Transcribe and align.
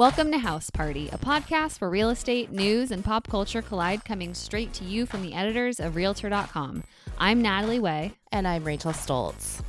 Welcome 0.00 0.32
to 0.32 0.38
House 0.38 0.70
Party, 0.70 1.10
a 1.12 1.18
podcast 1.18 1.78
where 1.82 1.90
real 1.90 2.08
estate, 2.08 2.50
news, 2.50 2.90
and 2.90 3.04
pop 3.04 3.28
culture 3.28 3.60
collide, 3.60 4.02
coming 4.02 4.32
straight 4.32 4.72
to 4.72 4.84
you 4.84 5.04
from 5.04 5.20
the 5.20 5.34
editors 5.34 5.78
of 5.78 5.94
Realtor.com. 5.94 6.84
I'm 7.18 7.42
Natalie 7.42 7.80
Way. 7.80 8.14
And 8.32 8.48
I'm 8.48 8.64
Rachel 8.64 8.94
Stults. 8.94 9.62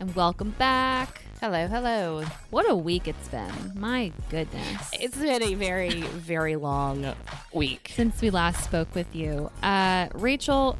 And 0.00 0.12
welcome 0.16 0.50
back. 0.58 1.22
Hello, 1.40 1.68
hello. 1.68 2.24
What 2.50 2.68
a 2.68 2.74
week 2.74 3.06
it's 3.06 3.28
been. 3.28 3.74
My 3.76 4.10
goodness. 4.28 4.90
It's 4.94 5.16
been 5.16 5.44
a 5.44 5.54
very, 5.54 6.00
very 6.00 6.56
long 6.56 7.14
week. 7.52 7.92
Since 7.94 8.20
we 8.22 8.30
last 8.30 8.64
spoke 8.64 8.92
with 8.92 9.14
you. 9.14 9.52
Uh, 9.62 10.08
Rachel, 10.14 10.76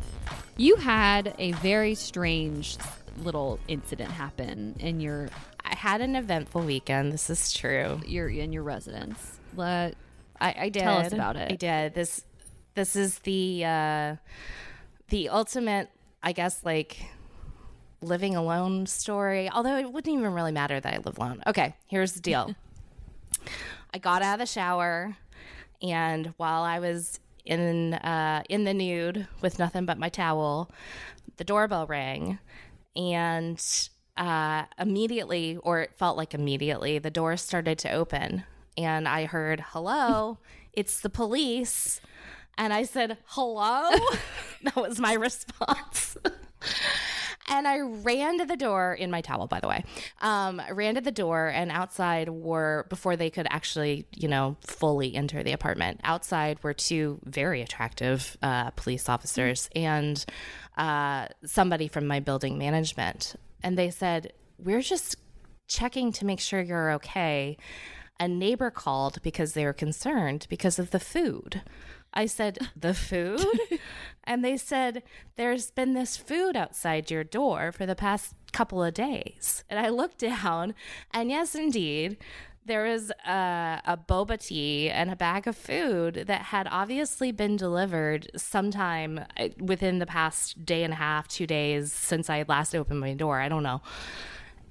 you 0.57 0.75
had 0.75 1.32
a 1.38 1.52
very 1.52 1.94
strange 1.94 2.77
little 3.22 3.61
incident 3.68 4.11
happen 4.11 4.75
in 4.80 5.00
your 5.00 5.29
I 5.64 5.75
had 5.75 6.00
an 6.00 6.17
eventful 6.17 6.63
weekend. 6.63 7.13
This 7.13 7.31
is 7.31 7.53
true. 7.53 8.00
your 8.07 8.29
in 8.29 8.53
your 8.53 8.63
residence. 8.63 9.39
Let 9.57 9.96
I, 10.41 10.55
I 10.59 10.68
did. 10.68 10.82
Tell 10.82 10.99
us 10.99 11.13
about 11.13 11.36
it. 11.36 11.53
I 11.53 11.57
did. 11.57 11.95
This 11.95 12.25
this 12.75 12.96
is 12.96 13.18
the 13.21 13.64
uh 13.64 14.17
the 15.08 15.29
ultimate, 15.29 15.91
I 16.22 16.32
guess, 16.32 16.64
like 16.64 16.99
living 18.00 18.36
alone 18.36 18.86
story. 18.86 19.49
Although 19.50 19.77
it 19.79 19.91
wouldn't 19.91 20.14
even 20.14 20.32
really 20.35 20.53
matter 20.53 20.79
that 20.81 20.95
I 20.95 20.99
live 20.99 21.19
alone. 21.19 21.43
Okay, 21.46 21.75
here's 21.86 22.13
the 22.13 22.21
deal. 22.21 22.55
I 23.94 23.99
got 23.99 24.22
out 24.22 24.35
of 24.35 24.41
the 24.41 24.46
shower 24.46 25.17
and 25.83 26.35
while 26.36 26.63
I 26.63 26.79
was 26.79 27.21
in 27.44 27.94
uh 27.94 28.43
in 28.49 28.64
the 28.64 28.75
nude 28.75 29.29
with 29.41 29.58
nothing 29.58 29.86
but 29.86 29.99
my 29.99 30.08
towel, 30.08 30.71
the 31.36 31.44
doorbell 31.44 31.86
rang 31.86 32.38
and 32.97 33.88
uh, 34.16 34.64
immediately, 34.78 35.58
or 35.62 35.80
it 35.80 35.94
felt 35.96 36.16
like 36.16 36.34
immediately, 36.34 36.98
the 36.98 37.10
door 37.10 37.36
started 37.36 37.78
to 37.80 37.90
open, 37.90 38.44
and 38.76 39.08
I 39.08 39.24
heard, 39.26 39.60
"Hello, 39.68 40.38
it's 40.72 41.00
the 41.00 41.10
police," 41.10 42.00
and 42.56 42.72
I 42.72 42.84
said, 42.84 43.18
"Hello." 43.26 43.90
that 44.62 44.76
was 44.76 44.98
my 44.98 45.14
response. 45.14 46.16
And 47.48 47.68
I 47.68 47.80
ran 47.80 48.38
to 48.38 48.46
the 48.46 48.56
door 48.56 48.94
in 48.94 49.10
my 49.10 49.20
towel, 49.20 49.46
by 49.46 49.60
the 49.60 49.68
way. 49.68 49.84
Um, 50.22 50.60
I 50.60 50.70
ran 50.70 50.94
to 50.94 51.00
the 51.02 51.12
door, 51.12 51.48
and 51.48 51.70
outside 51.70 52.28
were, 52.28 52.86
before 52.88 53.16
they 53.16 53.28
could 53.28 53.46
actually, 53.50 54.06
you 54.14 54.28
know, 54.28 54.56
fully 54.62 55.14
enter 55.14 55.42
the 55.42 55.52
apartment, 55.52 56.00
outside 56.04 56.62
were 56.62 56.72
two 56.72 57.20
very 57.24 57.60
attractive 57.60 58.36
uh, 58.42 58.70
police 58.70 59.08
officers 59.08 59.68
and 59.76 60.24
uh, 60.78 61.28
somebody 61.44 61.86
from 61.86 62.06
my 62.06 62.18
building 62.20 62.56
management. 62.56 63.36
And 63.64 63.78
they 63.78 63.90
said, 63.90 64.34
We're 64.58 64.82
just 64.82 65.16
checking 65.66 66.12
to 66.12 66.26
make 66.26 66.38
sure 66.38 66.60
you're 66.60 66.92
okay. 66.92 67.56
A 68.20 68.28
neighbor 68.28 68.70
called 68.70 69.20
because 69.22 69.54
they 69.54 69.64
were 69.64 69.72
concerned 69.72 70.46
because 70.50 70.78
of 70.78 70.90
the 70.90 71.00
food. 71.00 71.62
I 72.12 72.26
said, 72.26 72.58
The 72.76 72.92
food? 72.92 73.46
and 74.22 74.44
they 74.44 74.58
said, 74.58 75.02
There's 75.36 75.70
been 75.70 75.94
this 75.94 76.18
food 76.18 76.56
outside 76.56 77.10
your 77.10 77.24
door 77.24 77.72
for 77.72 77.86
the 77.86 77.96
past 77.96 78.34
couple 78.52 78.84
of 78.84 78.92
days. 78.92 79.64
And 79.70 79.80
I 79.80 79.88
looked 79.88 80.18
down, 80.18 80.74
and 81.12 81.30
yes, 81.30 81.54
indeed, 81.54 82.18
there 82.66 82.84
was 82.84 83.10
a, 83.26 83.80
a 83.84 83.96
boba 83.96 84.38
tea 84.38 84.90
and 84.90 85.10
a 85.10 85.16
bag 85.16 85.46
of 85.46 85.56
food 85.56 86.24
that 86.26 86.42
had 86.42 86.66
obviously 86.70 87.30
been 87.32 87.56
delivered 87.56 88.30
sometime 88.36 89.20
uh, 89.36 89.48
within 89.58 89.98
the 89.98 90.06
past 90.06 90.64
day 90.64 90.82
and 90.82 90.92
a 90.92 90.96
half, 90.96 91.28
two 91.28 91.46
days 91.46 91.92
since 91.92 92.30
I 92.30 92.44
last 92.48 92.74
opened 92.74 93.00
my 93.00 93.14
door. 93.14 93.40
I 93.40 93.48
don't 93.48 93.62
know. 93.62 93.82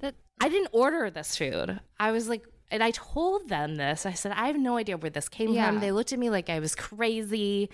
That 0.00 0.14
I 0.40 0.48
didn't 0.48 0.70
order 0.72 1.10
this 1.10 1.36
food. 1.36 1.80
I 2.00 2.10
was 2.12 2.28
like, 2.28 2.44
and 2.70 2.82
I 2.82 2.90
told 2.90 3.48
them 3.48 3.76
this. 3.76 4.06
I 4.06 4.12
said, 4.12 4.32
I 4.32 4.46
have 4.48 4.58
no 4.58 4.76
idea 4.76 4.96
where 4.96 5.10
this 5.10 5.28
came 5.28 5.52
Yeah. 5.52 5.68
from. 5.70 5.80
They 5.80 5.92
looked 5.92 6.12
at 6.12 6.18
me 6.18 6.30
like 6.30 6.50
I 6.50 6.58
was 6.58 6.74
crazy. 6.74 7.70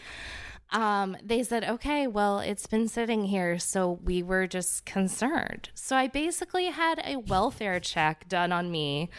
Um, 0.72 1.16
they 1.24 1.42
said, 1.42 1.64
okay, 1.64 2.06
well, 2.06 2.38
it's 2.38 2.66
been 2.66 2.86
sitting 2.86 3.24
here, 3.24 3.58
so 3.58 3.98
we 4.04 4.22
were 4.22 4.46
just 4.46 4.84
concerned. 4.84 5.70
So 5.74 5.96
I 5.96 6.06
basically 6.06 6.66
had 6.66 7.00
a 7.04 7.16
welfare 7.16 7.80
check 7.80 8.28
done 8.28 8.52
on 8.52 8.70
me 8.70 9.10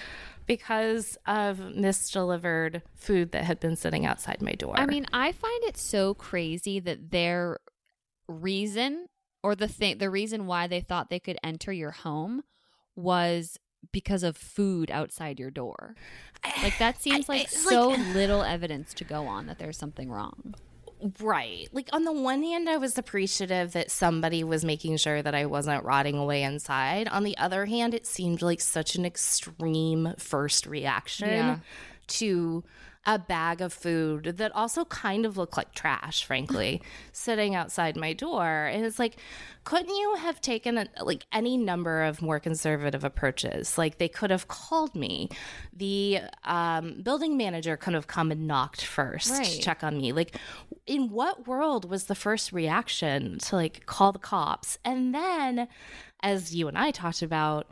because 0.51 1.17
of 1.25 1.59
misdelivered 1.59 2.81
food 2.94 3.31
that 3.31 3.45
had 3.45 3.57
been 3.62 3.78
sitting 3.78 4.06
outside 4.06 4.41
my 4.41 4.51
door. 4.51 4.73
I 4.78 4.85
mean, 4.85 5.06
I 5.13 5.31
find 5.31 5.63
it 5.63 5.78
so 5.78 6.13
crazy 6.13 6.78
that 6.81 7.12
their 7.12 7.59
reason 8.28 9.07
or 9.44 9.56
the 9.56 9.69
thing 9.69 9.97
the 9.97 10.09
reason 10.09 10.47
why 10.47 10.67
they 10.67 10.81
thought 10.81 11.09
they 11.09 11.19
could 11.19 11.38
enter 11.41 11.72
your 11.72 11.91
home 11.91 12.44
was 12.97 13.57
because 13.94 14.23
of 14.23 14.35
food 14.35 14.91
outside 14.91 15.40
your 15.40 15.51
door. 15.51 15.95
Like 16.61 16.78
that 16.79 17.01
seems 17.06 17.29
I- 17.29 17.34
like 17.34 17.50
so 17.50 17.90
like- 17.90 18.00
little 18.13 18.44
evidence 18.44 18.94
to 18.95 19.06
go 19.06 19.28
on 19.28 19.45
that 19.47 19.57
there's 19.57 19.78
something 19.78 20.11
wrong. 20.11 20.56
Right. 21.19 21.67
Like 21.72 21.89
on 21.94 22.03
the 22.03 22.12
one 22.12 22.44
hand, 22.44 22.69
I 22.69 22.78
was 22.78 22.97
appreciative 22.97 23.73
that 23.73 23.89
somebody 23.91 24.44
was 24.44 24.63
making 24.63 24.97
sure 24.97 25.22
that 25.22 25.34
I 25.34 25.45
wasn't 25.45 25.84
rotting 25.84 26.17
away 26.17 26.44
inside. 26.44 27.07
On 27.07 27.23
the 27.23 27.38
other 27.38 27.66
hand, 27.66 27.94
it 27.94 28.06
seemed 28.06 28.41
like 28.41 28.62
such 28.62 28.95
an 28.95 29.06
extreme 29.06 30.13
first 30.17 30.66
reaction 30.66 31.29
Yeah. 31.29 31.57
to 32.07 32.63
a 33.06 33.17
bag 33.17 33.62
of 33.62 33.73
food 33.73 34.25
that 34.38 34.56
also 34.56 34.85
kind 34.85 35.25
of 35.25 35.35
looked 35.35 35.57
like 35.57 35.73
trash, 35.73 36.23
frankly, 36.23 36.81
sitting 37.12 37.56
outside 37.56 37.95
my 37.95 38.13
door. 38.13 38.67
And 38.72 38.85
it's 38.85 39.00
like, 39.00 39.16
couldn't 39.63 39.95
you 39.95 40.16
have 40.16 40.39
taken 40.39 40.78
a, 40.78 40.88
like 41.01 41.25
any 41.31 41.57
number 41.57 42.03
of 42.03 42.22
more 42.22 42.40
conservative 42.40 43.03
approaches? 43.03 43.75
Like 43.78 43.97
they 43.97 44.07
could 44.07 44.29
have 44.29 44.47
called 44.47 44.94
me. 44.94 45.29
The 45.73 46.19
um, 46.44 47.01
building 47.01 47.38
manager 47.38 47.75
could 47.75 47.95
have 47.95 48.06
come 48.06 48.31
and 48.31 48.47
knocked 48.47 48.85
first 48.85 49.31
Right. 49.31 49.45
to 49.45 49.59
check 49.59 49.84
on 49.84 49.97
me. 49.97 50.11
Like, 50.11 50.38
in 50.85 51.09
what 51.09 51.47
world 51.47 51.90
was 51.90 52.06
the 52.06 52.16
first 52.16 52.51
reaction 52.51 53.40
to 53.40 53.56
like 53.56 53.85
call 53.88 54.11
the 54.11 54.19
cops? 54.19 54.78
And 54.85 55.13
then, 55.13 55.67
as 56.22 56.53
you 56.53 56.67
and 56.67 56.78
I 56.78 56.91
talked 56.91 57.23
about, 57.23 57.67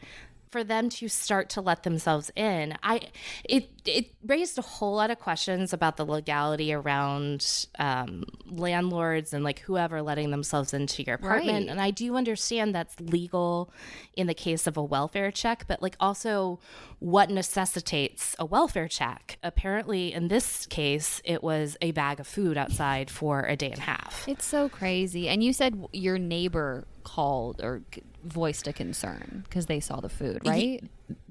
for 0.51 0.63
them 0.63 0.89
to 0.89 1.07
start 1.07 1.49
to 1.49 1.61
let 1.61 1.83
themselves 1.83 2.31
in, 2.35 2.75
I 2.81 3.01
it 3.47 3.78
it 3.89 4.13
raised 4.25 4.57
a 4.57 4.61
whole 4.61 4.95
lot 4.95 5.11
of 5.11 5.19
questions 5.19 5.73
about 5.73 5.97
the 5.97 6.05
legality 6.05 6.73
around 6.73 7.67
um, 7.77 8.23
landlords 8.47 9.33
and 9.33 9.43
like 9.43 9.59
whoever 9.59 10.01
letting 10.01 10.31
themselves 10.31 10.73
into 10.73 11.03
your 11.03 11.15
apartment. 11.15 11.67
Right. 11.67 11.71
And 11.71 11.81
I 11.81 11.91
do 11.91 12.15
understand 12.15 12.73
that's 12.73 12.99
legal 12.99 13.71
in 14.15 14.27
the 14.27 14.33
case 14.33 14.67
of 14.67 14.77
a 14.77 14.83
welfare 14.83 15.31
check, 15.31 15.65
but 15.67 15.81
like 15.81 15.95
also 15.99 16.59
what 16.99 17.29
necessitates 17.29 18.35
a 18.37 18.45
welfare 18.45 18.87
check? 18.87 19.37
Apparently, 19.41 20.13
in 20.13 20.27
this 20.27 20.65
case, 20.65 21.21
it 21.23 21.41
was 21.41 21.77
a 21.81 21.91
bag 21.91 22.19
of 22.19 22.27
food 22.27 22.57
outside 22.57 23.09
for 23.09 23.45
a 23.45 23.55
day 23.55 23.71
and 23.71 23.79
a 23.79 23.83
half. 23.83 24.25
It's 24.27 24.45
so 24.45 24.69
crazy. 24.69 25.29
And 25.29 25.43
you 25.43 25.53
said 25.53 25.85
your 25.93 26.17
neighbor 26.17 26.85
called 27.03 27.61
or 27.61 27.81
voiced 28.23 28.67
a 28.67 28.73
concern 28.73 29.43
because 29.45 29.65
they 29.67 29.79
saw 29.79 29.99
the 29.99 30.09
food, 30.09 30.41
right? 30.45 30.83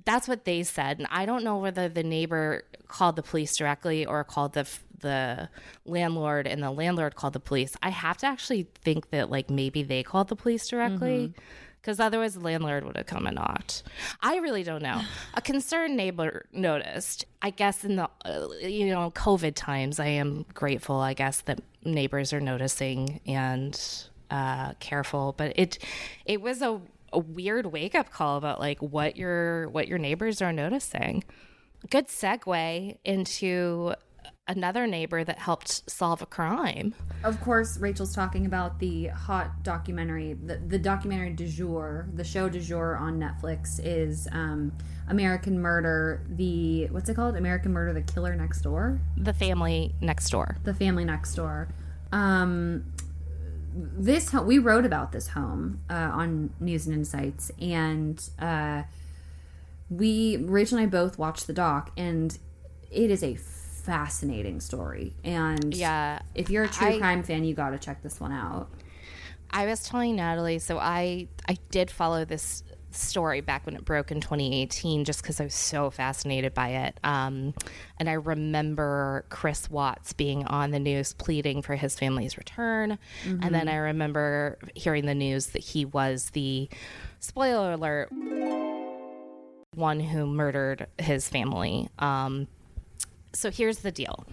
That's 0.08 0.26
what 0.26 0.46
they 0.46 0.62
said, 0.62 0.98
and 0.98 1.06
I 1.10 1.26
don't 1.26 1.44
know 1.44 1.58
whether 1.58 1.86
the 1.88 2.02
neighbor 2.02 2.64
called 2.86 3.16
the 3.16 3.22
police 3.22 3.54
directly 3.54 4.06
or 4.06 4.24
called 4.24 4.54
the 4.54 4.66
the 5.00 5.50
landlord, 5.84 6.46
and 6.46 6.62
the 6.62 6.70
landlord 6.70 7.14
called 7.14 7.34
the 7.34 7.40
police. 7.40 7.76
I 7.82 7.90
have 7.90 8.16
to 8.18 8.26
actually 8.26 8.68
think 8.82 9.10
that 9.10 9.30
like 9.30 9.50
maybe 9.50 9.82
they 9.82 10.02
called 10.02 10.28
the 10.28 10.36
police 10.36 10.66
directly. 10.66 11.34
Because 11.80 12.00
otherwise, 12.00 12.34
the 12.34 12.40
landlord 12.40 12.84
would 12.84 12.96
have 12.96 13.06
come 13.06 13.26
and 13.26 13.36
knocked. 13.36 13.84
I 14.20 14.38
really 14.38 14.64
don't 14.64 14.82
know. 14.82 15.00
A 15.34 15.40
concerned 15.40 15.96
neighbor 15.96 16.46
noticed. 16.52 17.24
I 17.40 17.50
guess 17.50 17.84
in 17.84 17.96
the 17.96 18.10
uh, 18.24 18.48
you 18.60 18.86
know 18.86 19.10
COVID 19.12 19.54
times, 19.54 20.00
I 20.00 20.06
am 20.06 20.44
grateful. 20.54 20.96
I 20.96 21.14
guess 21.14 21.42
that 21.42 21.60
neighbors 21.84 22.32
are 22.32 22.40
noticing 22.40 23.20
and 23.26 23.80
uh, 24.30 24.72
careful. 24.80 25.34
But 25.36 25.52
it 25.56 25.78
it 26.26 26.40
was 26.42 26.62
a, 26.62 26.80
a 27.12 27.18
weird 27.18 27.66
wake 27.66 27.94
up 27.94 28.10
call 28.10 28.36
about 28.36 28.60
like 28.60 28.78
what 28.80 29.16
your 29.16 29.68
what 29.70 29.88
your 29.88 29.98
neighbors 29.98 30.42
are 30.42 30.52
noticing. 30.52 31.24
Good 31.90 32.08
segue 32.08 32.98
into 33.04 33.94
another 34.48 34.86
neighbor 34.86 35.22
that 35.22 35.38
helped 35.38 35.88
solve 35.90 36.22
a 36.22 36.26
crime. 36.26 36.94
Of 37.22 37.40
course, 37.42 37.78
Rachel's 37.78 38.14
talking 38.14 38.46
about 38.46 38.78
the 38.80 39.08
hot 39.08 39.62
documentary, 39.62 40.32
the, 40.34 40.56
the 40.56 40.78
documentary 40.78 41.30
du 41.30 41.46
jour, 41.46 42.08
the 42.14 42.24
show 42.24 42.48
du 42.48 42.60
jour 42.60 42.96
on 42.96 43.20
Netflix 43.20 43.78
is 43.82 44.26
um, 44.32 44.72
American 45.08 45.60
Murder, 45.60 46.26
the, 46.30 46.86
what's 46.86 47.08
it 47.10 47.14
called? 47.14 47.36
American 47.36 47.72
Murder, 47.72 47.92
the 47.92 48.02
Killer 48.02 48.34
Next 48.34 48.62
Door? 48.62 49.00
The 49.18 49.34
family 49.34 49.94
next 50.00 50.30
door. 50.30 50.56
The 50.64 50.74
Family 50.74 51.04
Next 51.04 51.34
Door. 51.34 51.68
Um, 52.10 52.84
this 53.74 54.30
home, 54.30 54.46
we 54.46 54.58
wrote 54.58 54.84
about 54.86 55.12
this 55.12 55.28
home 55.28 55.80
uh, 55.90 55.94
on 55.94 56.50
News 56.60 56.86
and 56.86 56.94
Insights, 56.94 57.50
and 57.60 58.22
uh, 58.38 58.82
we, 59.90 60.36
Rachel 60.36 60.78
and 60.78 60.86
I 60.86 60.90
both 60.90 61.18
watched 61.18 61.46
the 61.46 61.52
doc, 61.52 61.90
and 61.96 62.36
it 62.90 63.10
is 63.10 63.22
a 63.22 63.34
fascinating 63.36 64.60
story. 64.60 65.14
And 65.24 65.74
Yeah, 65.74 66.20
if 66.34 66.50
you're 66.50 66.64
a 66.64 66.68
true 66.68 66.88
I- 66.88 66.98
crime 66.98 67.22
fan, 67.22 67.44
you 67.44 67.54
got 67.54 67.70
to 67.70 67.78
check 67.78 68.02
this 68.02 68.20
one 68.20 68.32
out. 68.32 68.68
I 69.50 69.64
was 69.64 69.82
telling 69.82 70.16
Natalie, 70.16 70.58
so 70.58 70.78
I 70.78 71.28
I 71.48 71.56
did 71.70 71.90
follow 71.90 72.26
this 72.26 72.62
story 72.90 73.40
back 73.40 73.66
when 73.66 73.76
it 73.76 73.84
broke 73.84 74.10
in 74.10 74.20
2018 74.20 75.04
just 75.04 75.22
because 75.22 75.40
I 75.40 75.44
was 75.44 75.54
so 75.54 75.90
fascinated 75.90 76.54
by 76.54 76.68
it. 76.68 76.98
Um, 77.04 77.54
and 77.98 78.08
I 78.08 78.14
remember 78.14 79.24
Chris 79.28 79.70
Watts 79.70 80.12
being 80.12 80.46
on 80.46 80.70
the 80.70 80.78
news 80.78 81.12
pleading 81.12 81.62
for 81.62 81.76
his 81.76 81.98
family's 81.98 82.38
return. 82.38 82.98
Mm-hmm. 83.24 83.42
And 83.42 83.54
then 83.54 83.68
I 83.68 83.76
remember 83.76 84.58
hearing 84.74 85.06
the 85.06 85.14
news 85.14 85.48
that 85.48 85.62
he 85.62 85.84
was 85.84 86.30
the 86.30 86.68
spoiler 87.20 87.72
alert 87.72 88.10
one 89.74 90.00
who 90.00 90.26
murdered 90.26 90.86
his 90.98 91.28
family. 91.28 91.88
Um, 91.98 92.48
so 93.32 93.50
here's 93.50 93.78
the 93.78 93.92
deal. 93.92 94.26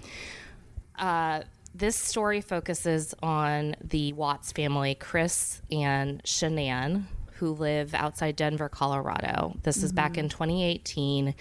Uh, 0.98 1.42
this 1.74 1.96
story 1.96 2.42
focuses 2.42 3.14
on 3.22 3.76
the 3.84 4.14
Watts 4.14 4.52
family, 4.52 4.96
Chris 4.96 5.62
and 5.72 6.24
Shanann, 6.24 7.04
who 7.36 7.52
live 7.52 7.94
outside 7.94 8.36
Denver, 8.36 8.70
Colorado. 8.70 9.56
This 9.64 9.78
mm-hmm. 9.78 9.86
is 9.86 9.92
back 9.92 10.18
in 10.18 10.30
2018. 10.30 11.36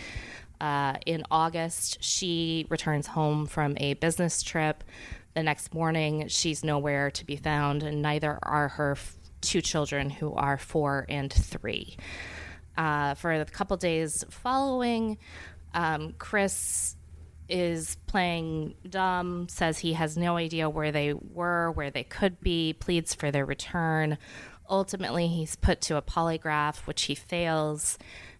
Uh, 0.60 0.94
in 1.06 1.24
August, 1.30 2.02
she 2.02 2.66
returns 2.68 3.06
home 3.06 3.46
from 3.46 3.76
a 3.78 3.94
business 3.94 4.42
trip. 4.42 4.84
The 5.34 5.42
next 5.42 5.74
morning, 5.74 6.28
she's 6.28 6.64
nowhere 6.64 7.10
to 7.10 7.26
be 7.26 7.36
found, 7.36 7.82
and 7.82 8.00
neither 8.00 8.38
are 8.42 8.68
her 8.68 8.92
f- 8.92 9.16
two 9.40 9.60
children, 9.60 10.10
who 10.10 10.32
are 10.34 10.56
four 10.56 11.06
and 11.08 11.32
three. 11.32 11.96
Uh, 12.76 13.14
for 13.14 13.32
a 13.32 13.44
couple 13.44 13.76
days 13.76 14.24
following, 14.30 15.18
um, 15.74 16.14
Chris 16.18 16.96
is 17.48 17.96
playing 18.06 18.74
dumb, 18.88 19.48
says 19.48 19.78
he 19.78 19.92
has 19.92 20.16
no 20.16 20.36
idea 20.36 20.70
where 20.70 20.92
they 20.92 21.12
were, 21.12 21.70
where 21.72 21.90
they 21.90 22.04
could 22.04 22.40
be, 22.40 22.72
pleads 22.72 23.14
for 23.14 23.30
their 23.30 23.44
return. 23.44 24.16
Ultimately, 24.68 25.28
he's 25.28 25.56
put 25.56 25.80
to 25.82 25.96
a 25.96 26.02
polygraph, 26.02 26.86
which 26.86 27.02
he 27.02 27.14
fails, 27.14 27.98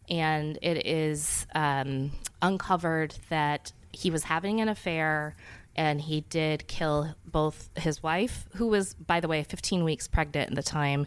and 0.09 0.59
it 0.63 0.87
is 0.87 1.47
um, 1.55 2.13
uncovered 2.41 3.15
that 3.29 3.73
he 3.93 4.11
was 4.11 4.25
having 4.25 4.61
an 4.61 4.69
affair 4.69 5.35
and 5.77 6.01
he 6.01 6.21
did 6.23 6.67
kill 6.69 7.15
both 7.27 7.69
his 7.77 8.03
wife, 8.03 8.47
who 8.55 8.69
was, 8.69 8.95
by 8.95 9.21
the 9.21 9.29
way, 9.29 9.43
15 9.43 9.85
weeks 9.85 10.07
pregnant 10.07 10.51
at 10.51 10.57
the 10.57 10.63
time, 10.63 11.07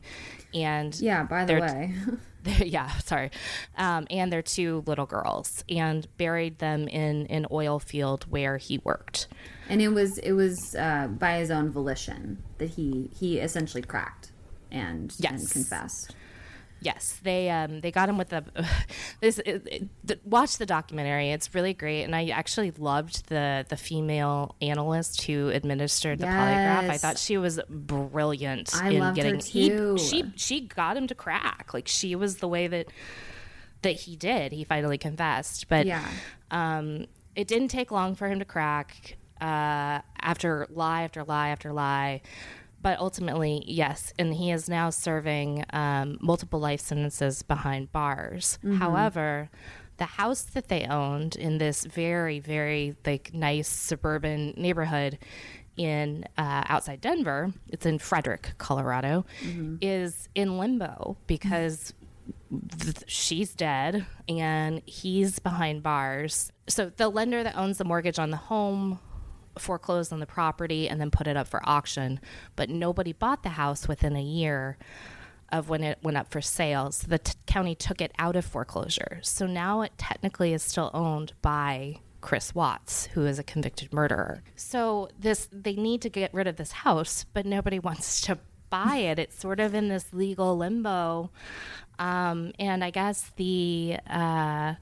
and 0.54 1.00
yeah, 1.00 1.24
by 1.24 1.46
the 1.46 1.60
way, 1.60 1.94
yeah, 2.66 2.90
sorry, 3.00 3.32
um, 3.78 4.08
and 4.10 4.32
their 4.32 4.42
two 4.42 4.84
little 4.86 5.06
girls, 5.06 5.64
and 5.70 6.08
buried 6.18 6.60
them 6.60 6.88
in 6.88 7.28
an 7.28 7.46
oil 7.52 7.80
field 7.80 8.26
where 8.30 8.58
he 8.58 8.80
worked. 8.80 9.28
And 9.70 9.82
it 9.82 9.90
was 9.90 10.18
it 10.20 10.34
was 10.34 10.76
uh, 10.76 11.08
by 11.08 11.38
his 11.38 11.52
own 11.52 11.70
volition 11.72 12.44
that 12.58 12.72
he 12.72 13.10
he 13.18 13.40
essentially 13.40 13.84
cracked 13.84 14.32
and 14.72 15.14
yes. 15.20 15.42
and 15.42 15.52
confessed. 15.52 16.16
Yes, 16.80 17.20
they 17.24 17.50
um, 17.50 17.82
they 17.82 17.92
got 17.92 18.08
him 18.08 18.18
with 18.18 18.30
the 18.30 18.44
this. 19.20 19.40
It, 19.40 19.68
it, 19.68 19.88
the, 20.04 20.20
watch 20.24 20.58
the 20.58 20.66
documentary; 20.66 21.32
it's 21.32 21.56
really 21.56 21.74
great, 21.74 22.04
and 22.04 22.16
I 22.16 22.28
actually 22.28 22.72
loved 22.72 23.30
the 23.30 23.66
the 23.68 23.78
female 23.78 24.56
analyst 24.62 25.24
who 25.24 25.50
administered 25.50 26.20
the 26.20 26.26
yes. 26.26 26.36
polygraph. 26.36 26.90
I 26.92 26.98
thought 26.98 27.18
she 27.18 27.38
was 27.38 27.60
brilliant 27.68 28.76
I 28.76 28.90
in 28.90 29.14
getting. 29.16 29.36
Her 29.36 29.42
too. 29.42 29.96
He, 29.98 30.04
she 30.04 30.32
she 30.36 30.62
got 30.62 30.96
him 30.96 31.08
to 31.08 31.16
crack. 31.16 31.74
Like 31.74 31.88
she 31.88 32.16
was 32.16 32.38
the 32.38 32.48
way 32.48 32.68
that 32.68 32.88
that 33.82 33.94
he 34.02 34.16
did. 34.16 34.52
He 34.52 34.64
finally 34.64 35.00
confessed, 35.00 35.68
but 35.70 35.88
yeah, 35.88 36.08
um, 36.52 37.08
it 37.36 37.48
didn't 37.48 37.70
take 37.70 37.90
long 37.90 38.14
for 38.14 38.28
him 38.28 38.38
to 38.40 38.46
crack. 38.46 39.18
Uh, 39.42 40.02
after 40.20 40.68
lie 40.70 41.04
after 41.04 41.24
lie 41.24 41.50
after 41.50 41.72
lie 41.72 42.22
but 42.82 43.00
ultimately, 43.00 43.64
yes, 43.66 44.14
and 44.20 44.34
he 44.34 44.52
is 44.52 44.70
now 44.70 44.90
serving 44.90 45.66
um, 45.72 46.18
multiple 46.22 46.60
life 46.60 46.82
sentences 46.82 47.42
behind 47.42 47.92
bars. 47.92 48.60
Mm-hmm. 48.64 48.78
However, 48.78 49.50
the 49.98 50.06
house 50.06 50.44
that 50.44 50.68
they 50.68 50.86
owned 50.86 51.36
in 51.36 51.58
this 51.58 51.86
very, 51.86 52.40
very 52.40 52.96
like 53.06 53.34
nice 53.34 53.68
suburban 53.68 54.54
neighborhood 54.56 55.18
in 55.76 56.26
uh, 56.38 56.64
outside 56.68 57.02
Denver, 57.02 57.54
it's 57.70 57.86
in 57.86 58.00
Frederick, 58.00 58.54
Colorado, 58.58 59.26
mm-hmm. 59.42 59.78
is 59.82 60.28
in 60.34 60.58
limbo 60.58 61.18
because 61.28 61.94
th- 62.80 63.04
she's 63.08 63.54
dead 63.54 64.06
and 64.28 64.82
he's 64.86 65.40
behind 65.40 65.84
bars. 65.84 66.52
So 66.68 66.92
the 66.96 67.10
lender 67.10 67.44
that 67.44 67.56
owns 67.56 67.78
the 67.78 67.86
mortgage 67.86 68.20
on 68.20 68.32
the 68.32 68.38
home 68.38 69.00
foreclosed 69.62 70.12
on 70.14 70.20
the 70.20 70.26
property 70.26 70.88
and 70.88 71.00
then 71.00 71.12
put 71.12 71.28
it 71.28 71.38
up 71.38 71.48
for 71.48 71.62
auction. 71.68 72.20
But 72.56 72.70
nobody 72.70 73.14
bought 73.14 73.44
the 73.44 73.50
house 73.50 73.88
within 73.88 74.16
a 74.16 74.22
year 74.22 74.78
of 75.52 75.70
when 75.70 75.84
it 75.84 75.98
went 76.02 76.18
up 76.18 76.30
for 76.30 76.42
sale. 76.42 76.92
So 76.92 77.08
the 77.08 77.20
t- 77.20 77.34
county 77.46 77.76
took 77.76 78.02
it 78.02 78.12
out 78.20 78.36
of 78.36 78.46
foreclosure. 78.46 79.20
So 79.22 79.48
now 79.48 79.82
it 79.82 79.94
technically 79.98 80.54
is 80.54 80.62
still 80.64 80.92
owned 80.94 81.34
by 81.42 82.00
Chris 82.22 82.54
Watts, 82.54 83.08
who 83.08 83.26
is 83.26 83.40
a 83.40 83.44
convicted 83.44 83.94
murderer. 83.94 84.44
So 84.56 85.10
this 85.18 85.48
they 85.52 85.76
need 85.76 86.02
to 86.02 86.10
get 86.10 86.34
rid 86.34 86.48
of 86.48 86.58
this 86.58 86.72
house, 86.72 87.26
but 87.34 87.46
nobody 87.46 87.80
wants 87.88 88.22
to 88.22 88.38
buy 88.70 88.98
it. 88.98 89.20
It's 89.20 89.40
sort 89.40 89.60
of 89.60 89.74
in 89.74 89.88
this 89.88 90.08
legal 90.12 90.58
limbo. 90.58 91.32
Um, 92.00 92.52
and 92.60 92.84
I 92.84 92.92
guess 92.92 93.32
the 93.38 93.98
uh, 94.10 94.76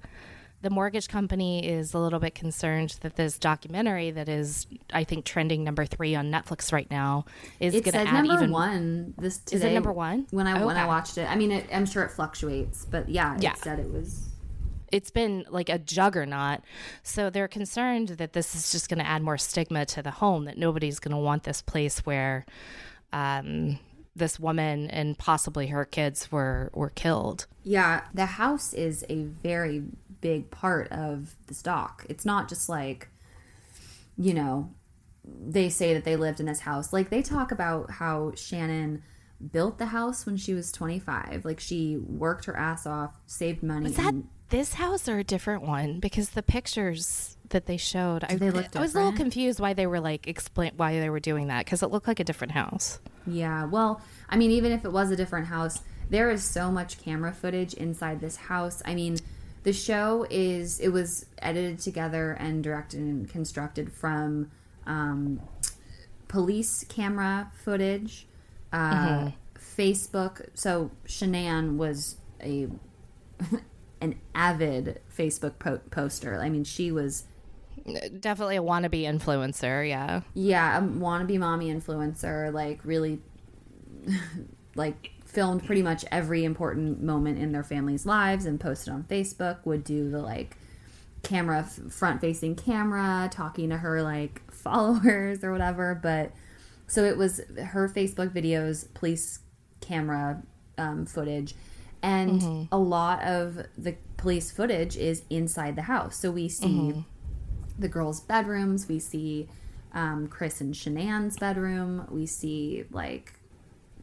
the 0.62 0.70
mortgage 0.70 1.08
company 1.08 1.68
is 1.68 1.94
a 1.94 2.00
little 2.00 2.20
bit 2.20 2.34
concerned 2.34 2.98
that 3.02 3.16
this 3.16 3.38
documentary 3.38 4.12
that 4.12 4.28
is, 4.28 4.66
I 4.92 5.04
think, 5.04 5.26
trending 5.26 5.64
number 5.64 5.86
three 5.86 6.16
on 6.16 6.32
Netflix 6.32 6.74
right 6.74 6.90
now 6.90 7.26
is 7.60 7.74
going 7.74 7.84
to 7.84 7.98
add 7.98 8.14
number 8.14 8.34
even 8.34 8.52
one. 8.52 9.14
This 9.18 9.38
today, 9.38 9.58
is 9.58 9.64
it 9.64 9.74
number 9.74 9.94
one 9.94 10.28
when 10.32 10.48
I 10.48 10.56
okay. 10.56 10.66
when 10.66 10.78
I 10.78 10.88
watched 10.88 11.18
it. 11.18 11.30
I 11.30 11.36
mean, 11.36 11.52
it, 11.52 11.68
I'm 11.72 11.86
sure 11.86 12.04
it 12.04 12.12
fluctuates, 12.12 12.86
but 12.86 13.10
yeah, 13.10 13.36
it 13.36 13.44
yeah. 13.44 13.54
said 13.54 13.80
it 13.80 13.92
was. 13.92 14.30
It's 14.92 15.12
been 15.12 15.46
like 15.50 15.70
a 15.70 15.78
juggernaut. 15.78 16.62
So 17.04 17.30
they're 17.30 17.48
concerned 17.48 18.10
that 18.10 18.34
this 18.34 18.56
is 18.56 18.72
just 18.72 18.88
going 18.88 19.00
to 19.00 19.08
add 19.08 19.22
more 19.22 19.38
stigma 19.38 19.86
to 19.88 20.02
the 20.02 20.12
home, 20.12 20.46
that 20.46 20.58
nobody's 20.58 21.00
going 21.00 21.12
to 21.12 21.22
want 21.22 21.44
this 21.44 21.62
place 21.62 22.00
where 22.06 22.46
um, 23.12 23.80
this 24.16 24.40
woman 24.40 24.90
and 24.90 25.18
possibly 25.18 25.68
her 25.68 25.86
kids 25.86 26.32
were, 26.32 26.72
were 26.74 26.92
killed. 26.92 27.48
Yeah, 27.64 28.02
the 28.14 28.26
house 28.26 28.74
is 28.74 29.04
a 29.10 29.24
very 29.24 29.84
big 30.26 30.50
part 30.50 30.92
of 30.92 31.36
the 31.46 31.54
stock. 31.54 32.04
It's 32.10 32.26
not 32.26 32.50
just 32.50 32.68
like, 32.68 33.10
you 34.18 34.34
know, 34.34 34.72
they 35.24 35.70
say 35.70 35.94
that 35.94 36.04
they 36.04 36.16
lived 36.16 36.40
in 36.40 36.48
this 36.48 36.62
house. 36.62 36.92
Like 36.92 37.12
they 37.12 37.22
talk 37.22 37.52
about 37.52 37.92
how 37.92 38.32
Shanann 38.32 39.02
built 39.52 39.78
the 39.78 39.86
house 39.86 40.26
when 40.26 40.36
she 40.36 40.56
was 40.56 40.72
25. 40.72 41.46
Like 41.46 41.60
she 41.60 41.98
worked 41.98 42.46
her 42.46 42.58
ass 42.58 42.88
off, 42.88 43.14
saved 43.28 43.62
money. 43.62 43.84
Was 43.86 43.98
that 43.98 44.16
and, 44.16 44.28
this 44.50 44.74
house 44.74 45.08
or 45.08 45.20
a 45.20 45.24
different 45.24 45.62
one? 45.62 46.00
Because 46.00 46.32
the 46.32 46.42
pictures 46.42 47.38
that 47.50 47.68
they 47.68 47.78
showed, 47.78 48.24
I, 48.24 48.34
they 48.38 48.48
I 48.48 48.80
was 48.80 48.96
a 48.96 48.98
little 48.98 49.12
confused 49.12 49.60
why 49.60 49.74
they 49.74 49.86
were 49.86 50.00
like 50.00 50.28
explain 50.28 50.72
why 50.76 51.00
they 51.00 51.12
were 51.12 51.20
doing 51.20 51.50
that 51.50 51.66
because 51.66 51.84
it 51.84 51.92
looked 51.92 52.08
like 52.08 52.20
a 52.20 52.24
different 52.24 52.54
house. 52.54 53.00
Yeah, 53.28 53.66
well, 53.66 54.02
I 54.28 54.38
mean, 54.38 54.50
even 54.50 54.72
if 54.72 54.86
it 54.86 54.92
was 54.92 55.12
a 55.12 55.16
different 55.16 55.46
house, 55.46 55.84
there 56.10 56.32
is 56.32 56.44
so 56.44 56.72
much 56.72 56.98
camera 56.98 57.32
footage 57.32 57.76
inside 57.76 58.22
this 58.22 58.36
house. 58.36 58.82
I 58.86 58.96
mean, 58.96 59.20
the 59.66 59.74
show 59.74 60.28
is 60.30 60.80
it 60.80 60.90
was 60.90 61.26
edited 61.40 61.80
together 61.80 62.34
and 62.34 62.64
directed 62.64 63.00
and 63.00 63.28
constructed 63.28 63.92
from 63.92 64.52
um, 64.86 65.42
police 66.28 66.86
camera 66.88 67.52
footage, 67.64 68.28
uh, 68.72 68.94
mm-hmm. 68.94 69.28
Facebook. 69.58 70.46
So 70.54 70.92
Shanann 71.08 71.78
was 71.78 72.18
a 72.42 72.68
an 74.02 74.20
avid 74.36 75.02
Facebook 75.12 75.58
po- 75.58 75.82
poster. 75.90 76.40
I 76.40 76.50
mean, 76.50 76.64
she 76.64 76.92
was 76.92 77.24
definitely 78.20 78.58
a 78.58 78.64
wannabe 78.64 79.02
influencer. 79.02 79.90
Yeah, 79.90 80.22
yeah, 80.36 80.78
a 80.78 80.82
wannabe 80.84 81.40
mommy 81.40 81.74
influencer. 81.74 82.54
Like 82.54 82.82
really, 82.84 83.20
like 84.76 85.10
filmed 85.36 85.66
pretty 85.66 85.84
much 85.84 86.06
every 86.12 86.46
important 86.46 87.04
moment 87.04 87.38
in 87.38 87.52
their 87.52 87.64
family's 87.64 88.06
lives 88.06 88.46
and 88.46 88.60
posted 88.60 88.94
on 88.94 89.04
Facebook, 89.04 89.58
would 89.66 89.84
do 89.84 90.10
the 90.10 90.20
like 90.20 90.58
camera 91.24 91.64
front 91.90 92.22
facing 92.22 92.56
camera 92.56 93.28
talking 93.32 93.70
to 93.70 93.78
her 93.78 94.02
like 94.02 94.42
followers 94.52 95.44
or 95.44 95.52
whatever. 95.52 96.00
But 96.02 96.32
so 96.88 97.04
it 97.04 97.18
was 97.18 97.42
her 97.58 97.90
facebook 97.90 98.30
videos 98.30 98.92
police 98.94 99.40
camera 99.82 100.42
um, 100.78 101.06
footage. 101.06 101.54
And 102.02 102.42
mm-hmm. 102.42 102.64
a 102.72 102.78
lot 102.78 103.22
of 103.24 103.66
the 103.78 103.96
police 104.18 104.52
footage 104.52 104.96
is 104.96 105.24
inside 105.30 105.76
the 105.76 105.84
house. 105.84 106.16
So 106.18 106.32
we 106.32 106.48
see 106.48 106.68
mm-hmm. 106.68 107.02
the 107.78 107.90
girls 107.90 108.22
bedrooms. 108.22 108.88
We 108.88 109.00
see 109.00 109.50
um, 109.94 110.28
chris 110.28 110.62
and 110.62 110.74
shanann's 110.74 111.38
bedroom. 111.38 112.08
We 112.10 112.26
see 112.26 112.86
like 112.92 113.34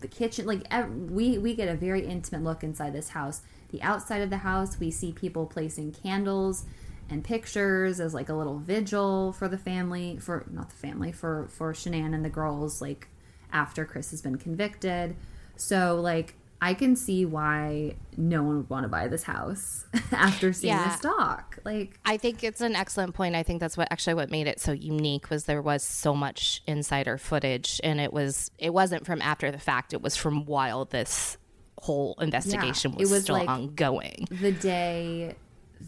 the 0.03 0.09
kitchen 0.09 0.47
like 0.47 0.71
we 1.11 1.39
we 1.39 1.55
get 1.55 1.69
a 1.69 1.75
very 1.75 2.07
intimate 2.07 2.43
look 2.43 2.63
inside 2.63 2.93
this 2.93 3.11
house. 3.11 3.43
The 3.71 3.83
outside 3.83 4.23
of 4.23 4.31
the 4.31 4.39
house 4.39 4.79
we 4.79 4.91
see 4.91 5.13
people 5.13 5.47
placing 5.47 5.93
candles 5.93 6.65
and 7.09 7.25
pictures 7.25 8.01
as 8.01 8.15
like 8.15 8.29
a 8.29 8.35
little 8.35 8.59
vigil 8.59 9.33
for 9.33 9.49
the 9.49 9.59
family 9.59 10.19
for 10.19 10.47
not 10.51 10.71
the 10.71 10.77
family 10.77 11.13
for 11.13 11.49
for 11.49 11.73
Shanann 11.73 12.15
and 12.15 12.25
the 12.25 12.31
girls 12.31 12.81
like 12.81 13.09
after 13.53 13.85
Chris 13.85 14.11
has 14.11 14.23
been 14.23 14.37
convicted. 14.37 15.17
So 15.57 16.01
like 16.01 16.35
I 16.65 16.75
can 16.75 16.95
see 16.95 17.25
why 17.25 17.97
no 18.17 18.45
one 18.45 18.57
would 18.59 18.71
want 18.71 18.85
to 18.85 18.89
buy 18.89 19.09
this 19.09 19.25
house 19.25 19.85
after 20.13 20.53
seeing 20.53 20.73
Yeah. 20.75 20.93
this 20.93 21.01
doc. 21.01 21.59
Like, 21.65 21.99
I 22.05 22.17
think 22.17 22.45
it's 22.45 22.61
an 22.61 22.77
excellent 22.77 23.15
point. 23.15 23.35
I 23.35 23.43
think 23.43 23.59
that's 23.61 23.77
what 23.77 23.89
actually 23.91 24.15
what 24.15 24.31
made 24.31 24.47
it 24.47 24.61
so 24.61 24.71
unique 24.71 25.29
was 25.29 25.45
there 25.47 25.61
was 25.61 25.83
so 25.83 26.15
much 26.15 26.63
insider 26.69 27.19
footage, 27.19 27.81
and 27.83 28.01
it 28.01 28.13
was 28.13 28.53
it 28.59 28.73
wasn't 28.73 29.05
from 29.05 29.21
after 29.21 29.51
the 29.51 29.59
fact. 29.59 29.93
It 29.93 30.01
was 30.03 30.15
from 30.17 30.45
while 30.47 30.85
this 30.85 31.37
whole 31.79 32.15
investigation 32.21 32.93
it 32.93 32.99
was, 33.01 33.11
was 33.11 33.23
still 33.25 33.35
like- 33.39 33.49
ongoing. 33.49 34.29
the 34.31 34.53
day 34.53 35.35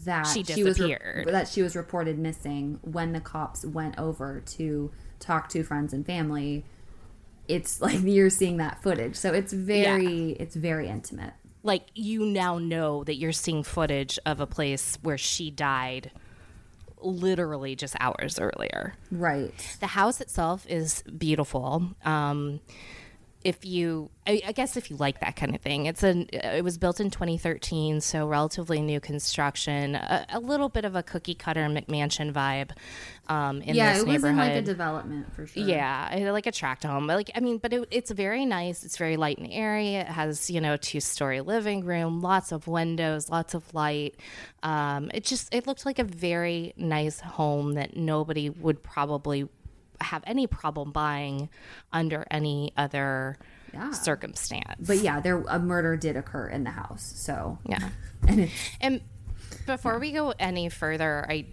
that 0.03 0.27
She 0.27 0.39
was 0.41 0.49
re- 0.57 0.63
disappeared. 0.89 1.27
that 1.29 1.47
she 1.47 1.61
was 1.61 1.73
reported 1.73 2.19
missing 2.19 2.79
when 2.81 3.13
the 3.13 3.21
cops 3.21 3.63
went 3.65 3.97
over 3.97 4.41
to 4.41 4.91
talk 5.21 5.47
to 5.49 5.63
friends 5.63 5.93
and 5.93 6.05
family 6.05 6.65
it's 7.47 7.81
like 7.81 7.99
you're 8.03 8.29
seeing 8.29 8.57
that 8.57 8.81
footage 8.81 9.15
so 9.15 9.31
it's 9.33 9.53
very 9.53 10.31
it's 10.39 10.55
very 10.55 10.87
intimate 10.87 11.33
Like 11.63 11.83
you 11.95 12.25
now 12.25 12.57
know 12.59 13.03
that 13.03 13.15
you're 13.15 13.31
seeing 13.31 13.63
footage 13.63 14.19
of 14.25 14.39
a 14.39 14.45
place 14.47 14.97
where 15.01 15.17
she 15.17 15.49
died 15.51 16.11
literally 17.01 17.75
just 17.75 17.95
hours 17.99 18.39
earlier. 18.39 18.93
right 19.11 19.77
The 19.79 19.87
house 19.87 20.21
itself 20.21 20.65
is 20.69 21.03
beautiful. 21.03 21.95
Um, 22.03 22.59
if 23.45 23.63
you, 23.63 24.09
I, 24.25 24.41
I 24.47 24.51
guess, 24.53 24.75
if 24.75 24.89
you 24.89 24.97
like 24.97 25.19
that 25.19 25.35
kind 25.35 25.53
of 25.53 25.61
thing, 25.61 25.85
it's 25.85 26.01
an. 26.01 26.27
It 26.33 26.63
was 26.63 26.79
built 26.79 26.99
in 26.99 27.11
2013, 27.11 28.01
so 28.01 28.27
relatively 28.27 28.81
new 28.81 28.99
construction. 28.99 29.93
A, 29.93 30.25
a 30.29 30.39
little 30.39 30.67
bit 30.67 30.83
of 30.83 30.95
a 30.95 31.03
cookie 31.03 31.35
cutter 31.35 31.61
McMansion 31.67 32.33
vibe 32.33 32.71
um, 33.27 33.61
in 33.61 33.75
yeah 33.75 33.93
this 33.93 34.01
it 34.01 34.07
was 34.07 34.23
in 34.23 34.35
like 34.35 34.45
a 34.45 34.47
neighborhood. 34.47 34.65
development 34.65 35.33
for 35.35 35.45
sure 35.45 35.63
Yeah, 35.63 36.29
like 36.31 36.47
a 36.47 36.51
tract 36.51 36.83
home. 36.83 37.05
Like, 37.05 37.29
I 37.35 37.39
mean, 37.39 37.59
but 37.59 37.71
it, 37.71 37.87
it's 37.91 38.09
very 38.09 38.45
nice. 38.45 38.83
It's 38.83 38.97
very 38.97 39.15
light 39.15 39.37
and 39.37 39.47
airy. 39.51 39.95
It 39.95 40.07
has, 40.07 40.49
you 40.49 40.59
know, 40.59 40.73
a 40.73 40.77
two 40.79 40.99
story 40.99 41.41
living 41.41 41.85
room, 41.85 42.21
lots 42.21 42.51
of 42.51 42.67
windows, 42.67 43.29
lots 43.29 43.53
of 43.53 43.71
light. 43.75 44.15
Um, 44.63 45.11
it 45.13 45.23
just, 45.23 45.53
it 45.53 45.67
looked 45.67 45.85
like 45.85 45.99
a 45.99 46.03
very 46.03 46.73
nice 46.77 47.19
home 47.19 47.73
that 47.73 47.95
nobody 47.95 48.49
would 48.49 48.81
probably 48.81 49.47
have 50.01 50.23
any 50.25 50.47
problem 50.47 50.91
buying 50.91 51.49
under 51.93 52.25
any 52.31 52.71
other 52.77 53.37
Yeah. 53.73 53.91
circumstance. 53.91 54.75
but 54.87 54.97
yeah 54.99 55.19
there 55.19 55.41
a 55.49 55.59
murder 55.59 55.97
did 55.97 56.15
occur 56.15 56.47
in 56.47 56.63
the 56.63 56.71
house 56.71 57.13
so 57.15 57.57
yeah. 57.65 57.89
and 58.27 58.49
And 58.81 59.01
before 59.65 59.99
we 59.99 60.11
go 60.11 60.33
any 60.39 60.69
further, 60.69 61.25
I 61.29 61.47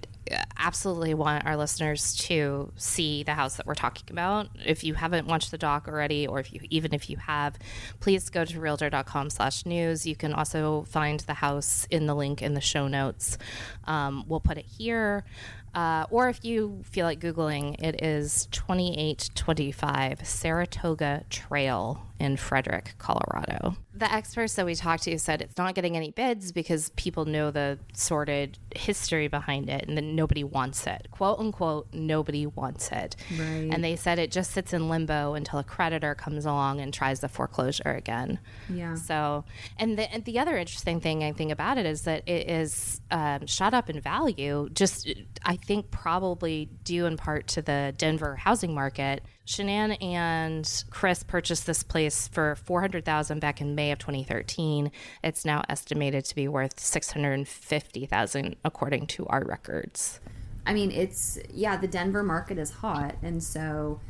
absolutely 0.57 1.15
want 1.15 1.45
our 1.47 1.57
listeners 1.57 2.15
to 2.17 2.73
see 2.77 3.23
the 3.23 3.35
house 3.35 3.57
that 3.57 3.67
we're 3.67 3.75
talking 3.75 4.05
about. 4.11 4.49
If 4.65 4.85
you 4.85 4.95
haven't 4.95 5.27
watched 5.27 5.51
the 5.51 5.59
doc 5.59 5.89
already, 5.89 6.27
or 6.27 6.39
if 6.41 6.53
you 6.53 6.61
even 6.71 6.95
if 6.95 7.11
you 7.11 7.17
have, 7.19 7.59
please 8.01 8.29
go 8.31 8.45
to 8.45 8.61
realtor.com 8.61 9.31
slash 9.31 9.67
news. 9.67 10.07
You 10.07 10.15
can 10.17 10.33
also 10.33 10.85
find 10.89 11.21
the 11.21 11.35
house 11.35 11.87
in 11.91 12.07
the 12.07 12.15
link 12.15 12.41
in 12.43 12.55
the 12.55 12.61
show 12.61 12.87
notes. 12.89 13.37
Um, 13.85 14.25
we'll 14.29 14.41
put 14.41 14.59
it 14.59 14.67
here. 14.67 15.25
Uh, 15.75 16.05
or 16.11 16.29
if 16.29 16.45
you 16.45 16.83
feel 16.85 17.07
like 17.07 17.19
Googling, 17.21 17.83
it 17.83 18.03
is 18.03 18.47
2825 18.53 20.27
Saratoga 20.27 21.25
Trail 21.31 22.07
in 22.23 22.37
Frederick, 22.37 22.95
Colorado. 22.99 23.77
The 23.93 24.11
experts 24.11 24.55
that 24.55 24.65
we 24.65 24.77
talked 24.77 25.03
to 25.03 25.19
said 25.19 25.43
it's 25.43 25.59
not 25.59 25.75
getting 25.75 25.97
any 25.97 26.13
bids 26.13 26.53
because 26.53 26.91
people 26.91 27.25
know 27.25 27.51
the 27.51 27.81
sordid 27.95 28.59
history 28.77 29.27
behind 29.27 29.69
it 29.69 29.89
and 29.89 29.97
then 29.97 30.15
nobody 30.15 30.45
wants 30.45 30.87
it. 30.87 31.09
Quote 31.11 31.41
unquote, 31.41 31.89
nobody 31.93 32.47
wants 32.47 32.93
it. 32.93 33.17
Right. 33.33 33.69
And 33.73 33.83
they 33.83 33.97
said 33.97 34.21
it 34.21 34.31
just 34.31 34.53
sits 34.53 34.73
in 34.73 34.89
limbo 34.89 35.35
until 35.35 35.59
a 35.59 35.65
creditor 35.65 36.15
comes 36.15 36.47
along 36.47 36.81
and 36.81 36.95
tries 36.95 37.19
the 37.19 37.29
foreclosure 37.29 37.91
again. 37.91 38.39
Yeah. 38.71 38.95
So, 38.95 39.45
and 39.77 39.99
the, 39.99 40.11
and 40.15 40.25
the 40.25 40.39
other 40.39 40.57
interesting 40.57 41.01
thing 41.01 41.25
I 41.25 41.33
think 41.33 41.51
about 41.51 41.77
it 41.77 41.87
is 41.87 42.03
that 42.03 42.23
it 42.29 42.49
is 42.49 43.01
um, 43.11 43.49
shot 43.49 43.75
up 43.75 43.91
in 43.91 44.01
value. 44.01 44.69
Just, 44.73 45.13
I 45.45 45.57
think, 45.57 45.91
probably 45.91 46.71
due 46.85 47.07
in 47.07 47.17
part 47.17 47.49
to 47.49 47.63
the 47.63 47.93
Denver 47.99 48.37
housing 48.37 48.75
market. 48.75 49.25
Shanann 49.47 50.03
and 50.03 50.85
Chris 50.91 51.23
purchased 51.23 51.67
this 51.67 51.83
place 51.83 52.29
for 52.29 52.55
four 52.55 52.81
hundred 52.81 53.05
thousand 53.05 53.41
back 53.41 53.61
in 53.61 53.75
May 53.75 53.91
of 53.91 53.99
2013. 53.99 54.91
It's 55.25 55.45
now 55.45 55.63
estimated 55.69 56.25
to 56.27 56.35
be 56.35 56.49
worth 56.49 56.79
six 56.79 57.13
hundred 57.13 57.47
fifty 57.49 58.07
thousand, 58.07 58.57
according 58.65 59.07
to 59.09 59.27
our 59.27 59.45
records. 59.45 60.21
I 60.65 60.73
mean, 60.75 60.91
it's 60.91 61.39
yeah, 61.53 61.77
the 61.77 61.89
Denver 61.89 62.23
market 62.23 62.59
is 62.59 62.71
hot, 62.71 63.17
and 63.23 63.43
so 63.43 64.01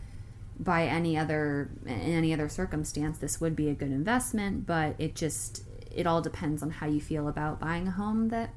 by 0.58 0.84
any 0.84 1.16
other 1.16 1.70
in 1.86 1.92
any 1.92 2.32
other 2.32 2.48
circumstance, 2.48 3.18
this 3.18 3.40
would 3.40 3.56
be 3.56 3.68
a 3.68 3.74
good 3.74 3.90
investment. 3.90 4.66
But 4.66 4.96
it 4.98 5.14
just 5.14 5.64
it 5.90 6.06
all 6.06 6.20
depends 6.20 6.62
on 6.62 6.70
how 6.70 6.86
you 6.86 7.00
feel 7.00 7.28
about 7.28 7.58
buying 7.58 7.88
a 7.88 7.92
home 7.92 8.28
that 8.28 8.50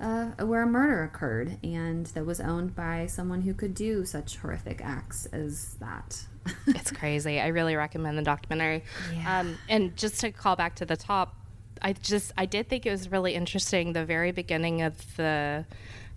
uh, 0.00 0.26
where 0.44 0.62
a 0.62 0.66
murder 0.66 1.02
occurred 1.02 1.58
and 1.62 2.06
that 2.06 2.26
was 2.26 2.40
owned 2.40 2.74
by 2.74 3.06
someone 3.06 3.42
who 3.42 3.54
could 3.54 3.74
do 3.74 4.04
such 4.04 4.36
horrific 4.36 4.80
acts 4.84 5.26
as 5.26 5.74
that. 5.74 6.24
it's 6.66 6.90
crazy. 6.90 7.40
I 7.40 7.48
really 7.48 7.76
recommend 7.76 8.18
the 8.18 8.22
documentary. 8.22 8.84
Um, 9.26 9.56
and 9.68 9.96
just 9.96 10.20
to 10.20 10.30
call 10.30 10.56
back 10.56 10.74
to 10.76 10.84
the 10.84 10.96
top, 10.96 11.34
I 11.80 11.92
just 11.92 12.32
I 12.36 12.46
did 12.46 12.68
think 12.68 12.86
it 12.86 12.90
was 12.90 13.10
really 13.10 13.34
interesting. 13.34 13.92
The 13.92 14.04
very 14.04 14.32
beginning 14.32 14.82
of 14.82 15.16
the 15.16 15.64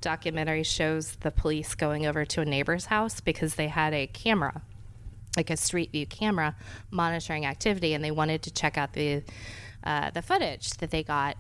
documentary 0.02 0.64
shows 0.64 1.16
the 1.18 1.32
police 1.32 1.76
going 1.76 2.06
over 2.06 2.26
to 2.26 2.42
a 2.42 2.46
neighbor's 2.46 2.86
house 2.86 3.20
because 3.20 3.56
they 3.56 3.68
had 3.68 3.94
a 3.94 4.08
camera, 4.08 4.62
like 5.36 5.50
a 5.50 5.58
street 5.58 5.92
view 5.92 6.06
camera, 6.06 6.56
monitoring 6.92 7.46
activity, 7.46 7.94
and 7.94 8.04
they 8.04 8.12
wanted 8.12 8.42
to 8.44 8.52
check 8.52 8.78
out 8.78 8.94
the 8.94 9.24
uh, 9.84 10.12
the 10.12 10.22
footage 10.22 10.72
that 10.78 10.92
they 10.92 11.04
got. 11.04 11.38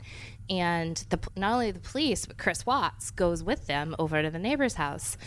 And 0.49 0.95
the, 1.09 1.19
not 1.35 1.53
only 1.53 1.71
the 1.71 1.79
police, 1.79 2.25
but 2.25 2.37
Chris 2.37 2.65
Watts 2.65 3.11
goes 3.11 3.43
with 3.43 3.67
them 3.67 3.95
over 3.99 4.21
to 4.21 4.29
the 4.29 4.39
neighbor's 4.39 4.75
house 4.75 5.17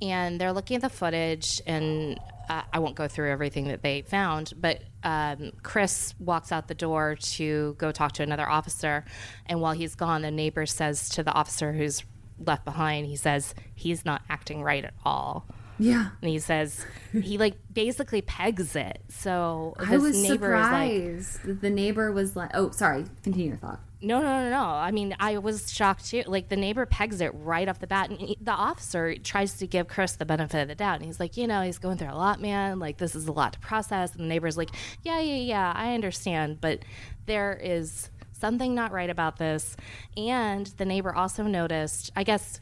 and 0.00 0.40
they're 0.40 0.52
looking 0.52 0.74
at 0.76 0.82
the 0.82 0.88
footage 0.90 1.60
and 1.64 2.18
uh, 2.48 2.62
i 2.72 2.78
won't 2.80 2.96
go 2.96 3.06
through 3.06 3.30
everything 3.30 3.68
that 3.68 3.82
they 3.82 4.02
found 4.02 4.52
but 4.60 4.82
um, 5.04 5.52
chris 5.62 6.12
walks 6.18 6.50
out 6.50 6.66
the 6.66 6.74
door 6.74 7.14
to 7.20 7.76
go 7.78 7.92
talk 7.92 8.10
to 8.10 8.22
another 8.22 8.48
officer 8.48 9.04
and 9.46 9.60
while 9.60 9.72
he's 9.74 9.94
gone 9.94 10.22
the 10.22 10.30
neighbor 10.30 10.66
says 10.66 11.08
to 11.08 11.22
the 11.22 11.30
officer 11.32 11.72
who's 11.72 12.02
left 12.44 12.64
behind 12.64 13.06
he 13.06 13.14
says 13.14 13.54
he's 13.76 14.04
not 14.04 14.22
acting 14.28 14.60
right 14.64 14.84
at 14.84 14.94
all 15.04 15.46
Yeah. 15.78 16.08
and 16.20 16.28
he 16.30 16.40
says 16.40 16.84
he 17.12 17.38
like 17.38 17.54
basically 17.72 18.22
pegs 18.22 18.74
it 18.74 19.02
so 19.08 19.74
I 19.78 19.98
was 19.98 20.20
neighbor 20.20 20.52
is 20.56 20.62
like 20.62 20.90
surprised 20.90 21.60
the 21.60 21.70
neighbor 21.70 22.10
was 22.10 22.34
like, 22.34 22.50
"Oh, 22.54 22.70
sorry. 22.70 23.04
Continue 23.22 23.50
your 23.50 23.56
thought." 23.56 23.80
No, 24.04 24.20
no, 24.20 24.42
no, 24.42 24.50
no. 24.50 24.64
I 24.64 24.90
mean, 24.90 25.14
I 25.20 25.38
was 25.38 25.72
shocked 25.72 26.06
too. 26.06 26.24
Like 26.26 26.48
the 26.48 26.56
neighbor 26.56 26.84
pegs 26.86 27.20
it 27.20 27.30
right 27.34 27.68
off 27.68 27.78
the 27.78 27.86
bat, 27.86 28.10
and 28.10 28.18
he- 28.20 28.36
the 28.40 28.50
officer 28.52 29.14
tries 29.16 29.56
to 29.58 29.66
give 29.66 29.86
Chris 29.86 30.16
the 30.16 30.24
benefit 30.26 30.60
of 30.62 30.68
the 30.68 30.74
doubt, 30.74 30.96
and 30.96 31.04
he's 31.04 31.20
like, 31.20 31.36
you 31.36 31.46
know, 31.46 31.62
he's 31.62 31.78
going 31.78 31.98
through 31.98 32.10
a 32.10 32.16
lot, 32.16 32.40
man. 32.40 32.80
Like 32.80 32.98
this 32.98 33.14
is 33.14 33.28
a 33.28 33.32
lot 33.32 33.52
to 33.52 33.58
process. 33.60 34.12
And 34.12 34.20
the 34.24 34.28
neighbor's 34.28 34.56
like, 34.56 34.70
yeah, 35.02 35.20
yeah, 35.20 35.36
yeah, 35.36 35.72
I 35.76 35.94
understand, 35.94 36.60
but 36.60 36.80
there 37.26 37.58
is 37.62 38.10
something 38.32 38.74
not 38.74 38.90
right 38.90 39.08
about 39.10 39.36
this. 39.38 39.76
And 40.16 40.66
the 40.78 40.84
neighbor 40.84 41.14
also 41.14 41.44
noticed, 41.44 42.10
I 42.16 42.24
guess, 42.24 42.58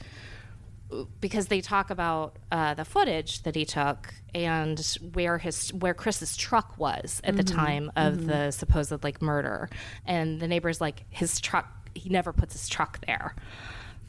because 1.20 1.46
they 1.46 1.60
talk 1.60 1.90
about 1.90 2.36
uh, 2.50 2.74
the 2.74 2.84
footage 2.84 3.42
that 3.42 3.54
he 3.54 3.64
took 3.64 4.14
and 4.34 4.78
where 5.12 5.38
his 5.38 5.72
where 5.72 5.94
Chris's 5.94 6.36
truck 6.36 6.78
was 6.78 7.20
at 7.24 7.36
the 7.36 7.44
time 7.44 7.90
of 7.96 8.26
the 8.26 8.50
supposed 8.50 9.02
like 9.04 9.22
murder, 9.22 9.68
and 10.06 10.40
the 10.40 10.48
neighbor's 10.48 10.80
like 10.80 11.04
his 11.10 11.40
truck. 11.40 11.66
He 11.94 12.08
never 12.08 12.32
puts 12.32 12.52
his 12.54 12.68
truck 12.68 13.04
there. 13.06 13.34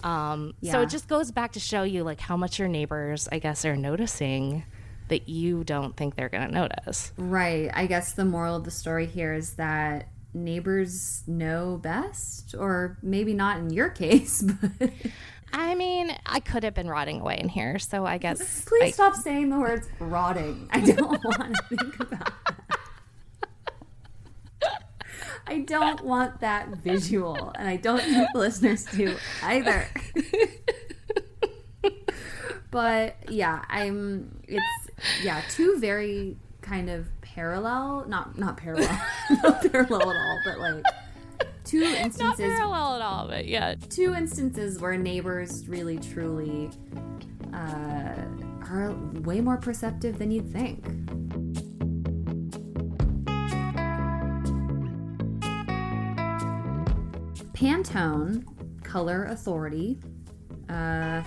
Um, 0.03 0.53
So 0.63 0.81
it 0.81 0.89
just 0.89 1.07
goes 1.07 1.31
back 1.31 1.53
to 1.53 1.59
show 1.59 1.83
you 1.83 2.03
like 2.03 2.19
how 2.19 2.37
much 2.37 2.59
your 2.59 2.67
neighbors, 2.67 3.27
I 3.31 3.39
guess, 3.39 3.65
are 3.65 3.75
noticing 3.75 4.63
that 5.07 5.27
you 5.27 5.63
don't 5.63 5.95
think 5.97 6.15
they're 6.15 6.29
going 6.29 6.47
to 6.47 6.53
notice. 6.53 7.11
Right. 7.17 7.69
I 7.73 7.85
guess 7.85 8.13
the 8.13 8.25
moral 8.25 8.55
of 8.55 8.63
the 8.63 8.71
story 8.71 9.05
here 9.05 9.33
is 9.33 9.55
that 9.55 10.07
neighbors 10.33 11.23
know 11.27 11.77
best, 11.81 12.55
or 12.57 12.97
maybe 13.01 13.33
not 13.33 13.57
in 13.57 13.69
your 13.71 13.89
case, 14.03 14.41
but 14.41 14.89
I 15.53 15.75
mean, 15.75 16.15
I 16.25 16.39
could 16.39 16.63
have 16.63 16.73
been 16.73 16.87
rotting 16.87 17.21
away 17.21 17.37
in 17.39 17.49
here, 17.49 17.77
so 17.79 18.05
I 18.05 18.17
guess 18.17 18.61
please 18.67 18.83
I- 18.83 18.91
stop 18.91 19.15
saying 19.15 19.49
the 19.49 19.59
words 19.59 19.87
rotting. 19.99 20.67
I 20.71 20.79
don't 20.81 21.09
want 21.23 21.55
to 21.55 21.75
think 21.77 21.99
about 21.99 22.09
that. 22.19 22.33
I 25.47 25.59
don't 25.59 26.01
want 26.05 26.39
that 26.41 26.69
visual, 26.69 27.51
and 27.55 27.67
I 27.67 27.75
don't 27.75 28.01
think 28.01 28.29
listeners 28.35 28.85
do 28.85 29.17
either. 29.43 29.87
but 32.71 33.15
yeah, 33.29 33.65
I'm. 33.67 34.39
It's 34.47 34.63
yeah, 35.23 35.41
two 35.49 35.77
very 35.79 36.37
kind 36.61 36.89
of 36.89 37.07
parallel, 37.21 38.05
not 38.07 38.37
not 38.37 38.55
parallel, 38.57 38.97
not 39.43 39.61
parallel 39.71 40.11
at 40.11 40.15
all, 40.15 40.39
but 40.45 40.59
like 40.59 40.83
two 41.63 41.81
instances 41.81 42.19
not 42.19 42.37
parallel 42.37 42.95
at 42.95 43.01
all, 43.01 43.27
but 43.27 43.47
yeah, 43.47 43.75
two 43.89 44.13
instances 44.15 44.79
where 44.79 44.97
neighbors 44.97 45.67
really 45.67 45.97
truly 45.97 46.69
uh, 47.53 48.15
are 48.69 48.93
way 49.21 49.41
more 49.41 49.57
perceptive 49.57 50.17
than 50.17 50.31
you'd 50.31 50.51
think. 50.51 50.85
Pantone 57.53 58.43
Color 58.83 59.25
Authority 59.25 59.99
uh, 60.67 61.21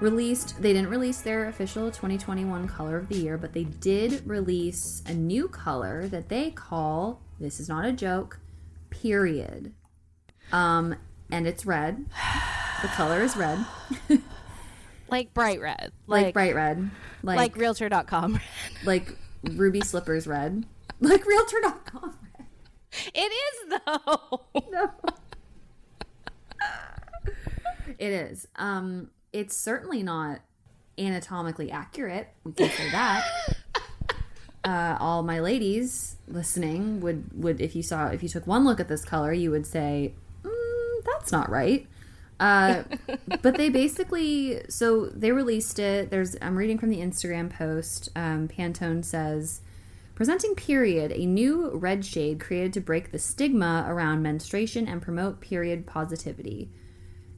released, 0.00 0.60
they 0.60 0.74
didn't 0.74 0.90
release 0.90 1.22
their 1.22 1.48
official 1.48 1.90
2021 1.90 2.68
color 2.68 2.98
of 2.98 3.08
the 3.08 3.16
year, 3.16 3.38
but 3.38 3.54
they 3.54 3.64
did 3.64 4.26
release 4.26 5.02
a 5.06 5.14
new 5.14 5.48
color 5.48 6.06
that 6.08 6.28
they 6.28 6.50
call, 6.50 7.22
this 7.40 7.60
is 7.60 7.68
not 7.68 7.86
a 7.86 7.92
joke, 7.92 8.38
period. 9.04 9.74
Um, 10.50 10.94
and 11.30 11.46
it's 11.46 11.66
red. 11.66 12.06
The 12.80 12.88
color 12.88 13.22
is 13.22 13.36
red. 13.36 13.58
like 15.10 15.34
bright 15.34 15.60
red. 15.60 15.92
Like, 16.06 16.24
Like, 16.26 16.34
bright 16.34 16.54
red. 16.54 16.90
Like, 17.22 17.36
like 17.36 17.56
realtor.com. 17.56 18.40
like 18.84 19.14
ruby 19.42 19.82
slippers 19.82 20.26
red. 20.26 20.64
Like 21.00 21.26
realtor.com 21.26 22.14
red. 22.38 22.46
it 23.14 23.32
is 23.32 23.78
though. 23.86 24.40
No. 24.72 24.90
it 27.98 28.10
is. 28.10 28.48
Um, 28.56 29.10
it's 29.34 29.54
certainly 29.54 30.02
not 30.02 30.40
anatomically 30.98 31.70
accurate. 31.70 32.28
We 32.44 32.52
can 32.52 32.70
say 32.70 32.90
that. 32.90 33.26
Uh, 34.64 34.96
all 34.98 35.22
my 35.22 35.40
ladies 35.40 36.16
listening 36.26 37.00
would 37.00 37.24
would 37.34 37.60
if 37.60 37.76
you 37.76 37.82
saw 37.82 38.08
if 38.08 38.22
you 38.22 38.28
took 38.28 38.46
one 38.46 38.64
look 38.64 38.80
at 38.80 38.88
this 38.88 39.04
color, 39.04 39.32
you 39.32 39.50
would 39.50 39.66
say, 39.66 40.14
mm, 40.42 41.04
"That's 41.04 41.30
not 41.30 41.50
right." 41.50 41.86
Uh, 42.40 42.82
but 43.42 43.56
they 43.56 43.68
basically 43.68 44.62
so 44.68 45.06
they 45.06 45.32
released 45.32 45.78
it. 45.78 46.10
There's 46.10 46.36
I'm 46.40 46.56
reading 46.56 46.78
from 46.78 46.90
the 46.90 46.98
Instagram 46.98 47.50
post. 47.50 48.08
Um, 48.16 48.48
Pantone 48.48 49.04
says. 49.04 49.60
Presenting 50.14 50.54
Period, 50.54 51.10
a 51.10 51.26
new 51.26 51.70
red 51.70 52.04
shade 52.04 52.38
created 52.38 52.72
to 52.74 52.80
break 52.80 53.10
the 53.10 53.18
stigma 53.18 53.84
around 53.88 54.22
menstruation 54.22 54.86
and 54.86 55.02
promote 55.02 55.40
period 55.40 55.88
positivity. 55.88 56.70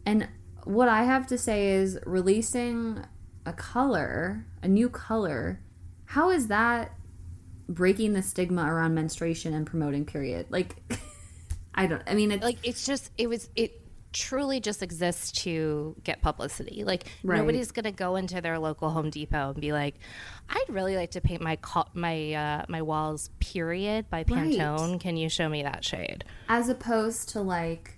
And 0.04 0.28
what 0.64 0.86
I 0.86 1.04
have 1.04 1.26
to 1.28 1.38
say 1.38 1.68
is 1.68 1.98
releasing 2.04 3.02
a 3.46 3.54
color, 3.54 4.44
a 4.62 4.68
new 4.68 4.90
color, 4.90 5.60
how 6.06 6.30
is 6.30 6.48
that 6.48 6.92
breaking 7.68 8.12
the 8.12 8.22
stigma 8.22 8.62
around 8.72 8.94
menstruation 8.94 9.54
and 9.54 9.66
promoting 9.66 10.04
period? 10.04 10.46
Like 10.50 10.76
I 11.74 11.86
don't 11.86 12.02
I 12.06 12.14
mean 12.14 12.32
it's 12.32 12.42
like 12.44 12.58
it's 12.62 12.86
just 12.86 13.10
it 13.18 13.28
was 13.28 13.48
it 13.56 13.82
truly 14.12 14.60
just 14.60 14.82
exists 14.82 15.30
to 15.42 15.94
get 16.02 16.22
publicity. 16.22 16.84
Like 16.84 17.04
Right. 17.22 17.36
nobody's 17.38 17.70
going 17.70 17.84
to 17.84 17.92
go 17.92 18.16
into 18.16 18.40
their 18.40 18.58
local 18.58 18.88
Home 18.88 19.10
Depot 19.10 19.50
and 19.50 19.60
be 19.60 19.72
like, 19.72 19.96
"I'd 20.48 20.64
really 20.70 20.96
like 20.96 21.10
to 21.10 21.20
paint 21.20 21.42
my 21.42 21.56
co- 21.56 21.84
my 21.92 22.32
uh, 22.32 22.64
my 22.68 22.80
walls 22.80 23.28
period 23.40 24.08
by 24.08 24.24
Pantone. 24.24 24.98
Can 25.00 25.18
you 25.18 25.28
show 25.28 25.50
me 25.50 25.64
that 25.64 25.84
shade?" 25.84 26.24
as 26.48 26.70
opposed 26.70 27.28
to 27.30 27.42
like 27.42 27.95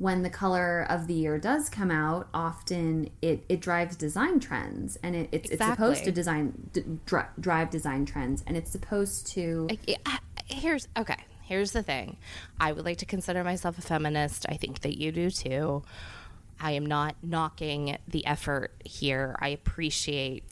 when 0.00 0.22
the 0.22 0.30
color 0.30 0.86
of 0.88 1.06
the 1.06 1.14
year 1.14 1.38
does 1.38 1.68
come 1.68 1.90
out 1.90 2.26
often 2.32 3.10
it, 3.20 3.44
it 3.50 3.60
drives 3.60 3.94
design 3.96 4.40
trends 4.40 4.96
and 5.02 5.14
it, 5.14 5.28
it's, 5.30 5.50
it's 5.50 5.62
supposed 5.62 6.04
to 6.04 6.10
design 6.10 6.70
dri- 7.04 7.22
drive 7.38 7.68
design 7.68 8.06
trends 8.06 8.42
and 8.46 8.56
it's 8.56 8.70
supposed 8.70 9.26
to 9.26 9.68
here's 10.52 10.88
okay. 10.96 11.16
Here's 11.42 11.72
the 11.72 11.82
thing. 11.82 12.16
I 12.60 12.72
would 12.72 12.84
like 12.84 12.98
to 12.98 13.06
consider 13.06 13.42
myself 13.42 13.76
a 13.76 13.82
feminist. 13.82 14.46
I 14.48 14.56
think 14.56 14.80
that 14.80 14.98
you 14.98 15.10
do 15.10 15.30
too. 15.30 15.82
I 16.60 16.72
am 16.72 16.86
not 16.86 17.16
knocking 17.22 17.96
the 18.06 18.24
effort 18.26 18.72
here. 18.84 19.36
I 19.40 19.48
appreciate 19.48 20.44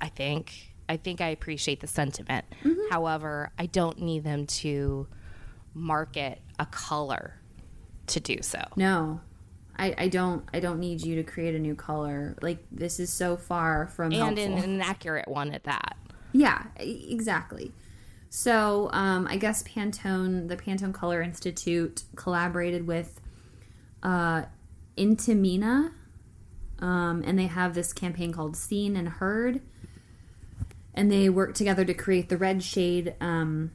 I 0.00 0.08
think 0.08 0.74
I 0.88 0.96
think 0.96 1.20
I 1.20 1.28
appreciate 1.28 1.80
the 1.80 1.86
sentiment. 1.86 2.46
Mm-hmm. 2.62 2.90
However, 2.90 3.50
I 3.58 3.66
don't 3.66 4.00
need 4.00 4.24
them 4.24 4.46
to 4.46 5.06
market 5.74 6.40
a 6.58 6.66
color 6.66 7.40
to 8.08 8.20
do 8.20 8.38
so. 8.42 8.62
no 8.76 9.20
I, 9.76 9.94
I 9.98 10.08
don't 10.08 10.44
I 10.54 10.60
don't 10.60 10.78
need 10.78 11.00
you 11.02 11.16
to 11.16 11.24
create 11.24 11.54
a 11.54 11.58
new 11.58 11.74
color 11.74 12.36
like 12.42 12.58
this 12.70 13.00
is 13.00 13.12
so 13.12 13.36
far 13.36 13.88
from 13.88 14.12
And 14.12 14.38
helpful. 14.38 14.44
an 14.58 14.62
inaccurate 14.74 15.26
one 15.28 15.52
at 15.52 15.64
that. 15.64 15.96
Yeah, 16.32 16.64
exactly. 16.76 17.72
So 18.30 18.88
um, 18.92 19.26
I 19.28 19.36
guess 19.36 19.62
Pantone, 19.64 20.48
the 20.48 20.56
Pantone 20.56 20.92
Color 20.94 21.22
Institute, 21.22 22.02
collaborated 22.16 22.86
with 22.86 23.20
uh, 24.02 24.42
Intimina, 24.98 25.92
um, 26.80 27.22
and 27.26 27.38
they 27.38 27.46
have 27.46 27.74
this 27.74 27.92
campaign 27.92 28.32
called 28.32 28.56
Seen 28.56 28.96
and 28.96 29.08
Heard, 29.08 29.60
and 30.94 31.10
they 31.10 31.28
work 31.28 31.54
together 31.54 31.84
to 31.84 31.94
create 31.94 32.28
the 32.28 32.36
red 32.36 32.62
shade 32.62 33.14
um, 33.20 33.70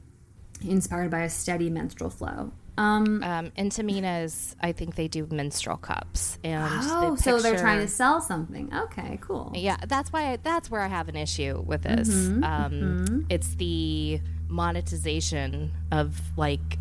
inspired 0.62 1.12
by 1.12 1.22
a 1.22 1.30
steady 1.30 1.70
menstrual 1.70 2.10
flow. 2.10 2.52
Um, 2.80 3.22
Um, 3.24 3.52
Intimina's, 3.58 4.56
I 4.62 4.72
think 4.72 4.96
they 4.96 5.08
do 5.08 5.28
menstrual 5.30 5.78
cups, 5.78 6.40
and 6.44 6.64
oh, 6.86 7.16
so 7.16 7.40
they're 7.40 7.58
trying 7.58 7.82
to 7.82 7.88
sell 7.88 8.22
something. 8.22 8.74
Okay, 8.74 9.20
cool. 9.22 9.52
Yeah, 9.54 9.78
that's 9.88 10.14
why 10.14 10.38
that's 10.42 10.72
where 10.72 10.82
I 10.82 10.88
have 10.88 11.10
an 11.10 11.18
issue 11.18 11.62
with 11.66 11.84
this. 11.84 12.10
Mm-hmm, 12.10 12.44
um, 12.44 13.26
It's 13.30 13.56
the 13.56 14.22
monetization 14.48 15.74
of 15.92 16.22
like 16.38 16.80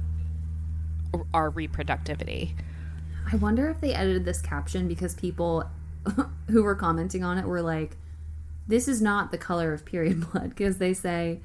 our 1.34 1.50
reproductivity. 1.50 2.54
I 3.30 3.36
wonder 3.36 3.68
if 3.68 3.80
they 3.80 3.92
edited 3.92 4.24
this 4.24 4.40
caption 4.40 4.88
because 4.88 5.14
people 5.14 5.64
who 6.50 6.62
were 6.62 6.74
commenting 6.74 7.24
on 7.24 7.38
it 7.38 7.46
were 7.46 7.62
like, 7.62 7.96
this 8.66 8.88
is 8.88 9.02
not 9.02 9.30
the 9.30 9.38
color 9.38 9.72
of 9.72 9.84
period 9.84 10.30
blood. 10.32 10.50
Because 10.50 10.78
they 10.78 10.94
say, 10.94 11.40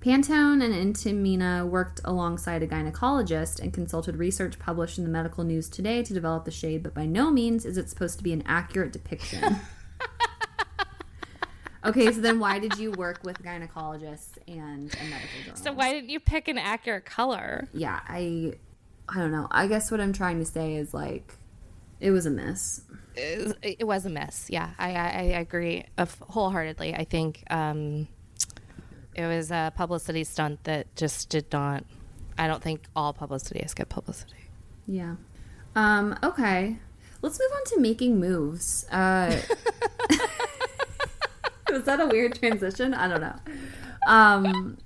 Pantone 0.00 0.64
and 0.64 0.72
Intimina 0.72 1.68
worked 1.68 2.00
alongside 2.04 2.62
a 2.62 2.66
gynecologist 2.66 3.60
and 3.60 3.70
consulted 3.70 4.16
research 4.16 4.58
published 4.58 4.96
in 4.96 5.04
the 5.04 5.10
medical 5.10 5.44
news 5.44 5.68
today 5.68 6.02
to 6.02 6.14
develop 6.14 6.46
the 6.46 6.50
shade, 6.50 6.82
but 6.82 6.94
by 6.94 7.04
no 7.04 7.30
means 7.30 7.66
is 7.66 7.76
it 7.76 7.90
supposed 7.90 8.16
to 8.16 8.24
be 8.24 8.32
an 8.32 8.42
accurate 8.46 8.94
depiction. 8.94 9.56
okay, 11.84 12.10
so 12.10 12.20
then 12.22 12.38
why 12.40 12.58
did 12.58 12.78
you 12.78 12.92
work 12.92 13.20
with 13.24 13.42
gynecologists 13.42 14.38
and 14.48 14.90
a 14.94 15.04
medical 15.04 15.40
journal? 15.44 15.56
So 15.56 15.72
why 15.72 15.92
didn't 15.92 16.08
you 16.08 16.18
pick 16.18 16.48
an 16.48 16.56
accurate 16.56 17.04
color? 17.04 17.68
yeah, 17.74 18.00
I 18.08 18.54
I 19.06 19.18
don't 19.18 19.32
know. 19.32 19.48
I 19.50 19.66
guess 19.66 19.90
what 19.90 20.00
I'm 20.00 20.14
trying 20.14 20.38
to 20.38 20.46
say 20.46 20.76
is 20.76 20.94
like 20.94 21.34
it 22.00 22.10
was 22.10 22.24
a 22.24 22.30
miss. 22.30 22.82
It, 23.16 23.58
it 23.62 23.86
was 23.86 24.06
a 24.06 24.10
mess. 24.10 24.46
Yeah, 24.48 24.70
I, 24.78 24.94
I, 24.94 25.08
I 25.08 25.22
agree 25.40 25.84
wholeheartedly. 25.98 26.94
I 26.94 27.04
think 27.04 27.42
um, 27.50 28.08
it 29.14 29.26
was 29.26 29.50
a 29.50 29.72
publicity 29.76 30.24
stunt 30.24 30.64
that 30.64 30.94
just 30.96 31.28
did 31.28 31.46
not. 31.52 31.84
I 32.38 32.46
don't 32.46 32.62
think 32.62 32.82
all 32.94 33.12
publicity 33.12 33.60
is 33.60 33.74
good 33.74 33.88
publicity. 33.88 34.50
Yeah. 34.86 35.16
Um, 35.74 36.18
okay. 36.22 36.78
Let's 37.22 37.38
move 37.38 37.50
on 37.54 37.64
to 37.66 37.80
making 37.80 38.18
moves. 38.18 38.86
Uh, 38.90 39.38
was 41.70 41.84
that 41.84 42.00
a 42.00 42.06
weird 42.06 42.38
transition? 42.38 42.94
I 42.94 43.08
don't 43.08 43.20
know. 43.20 43.36
Um, 44.06 44.78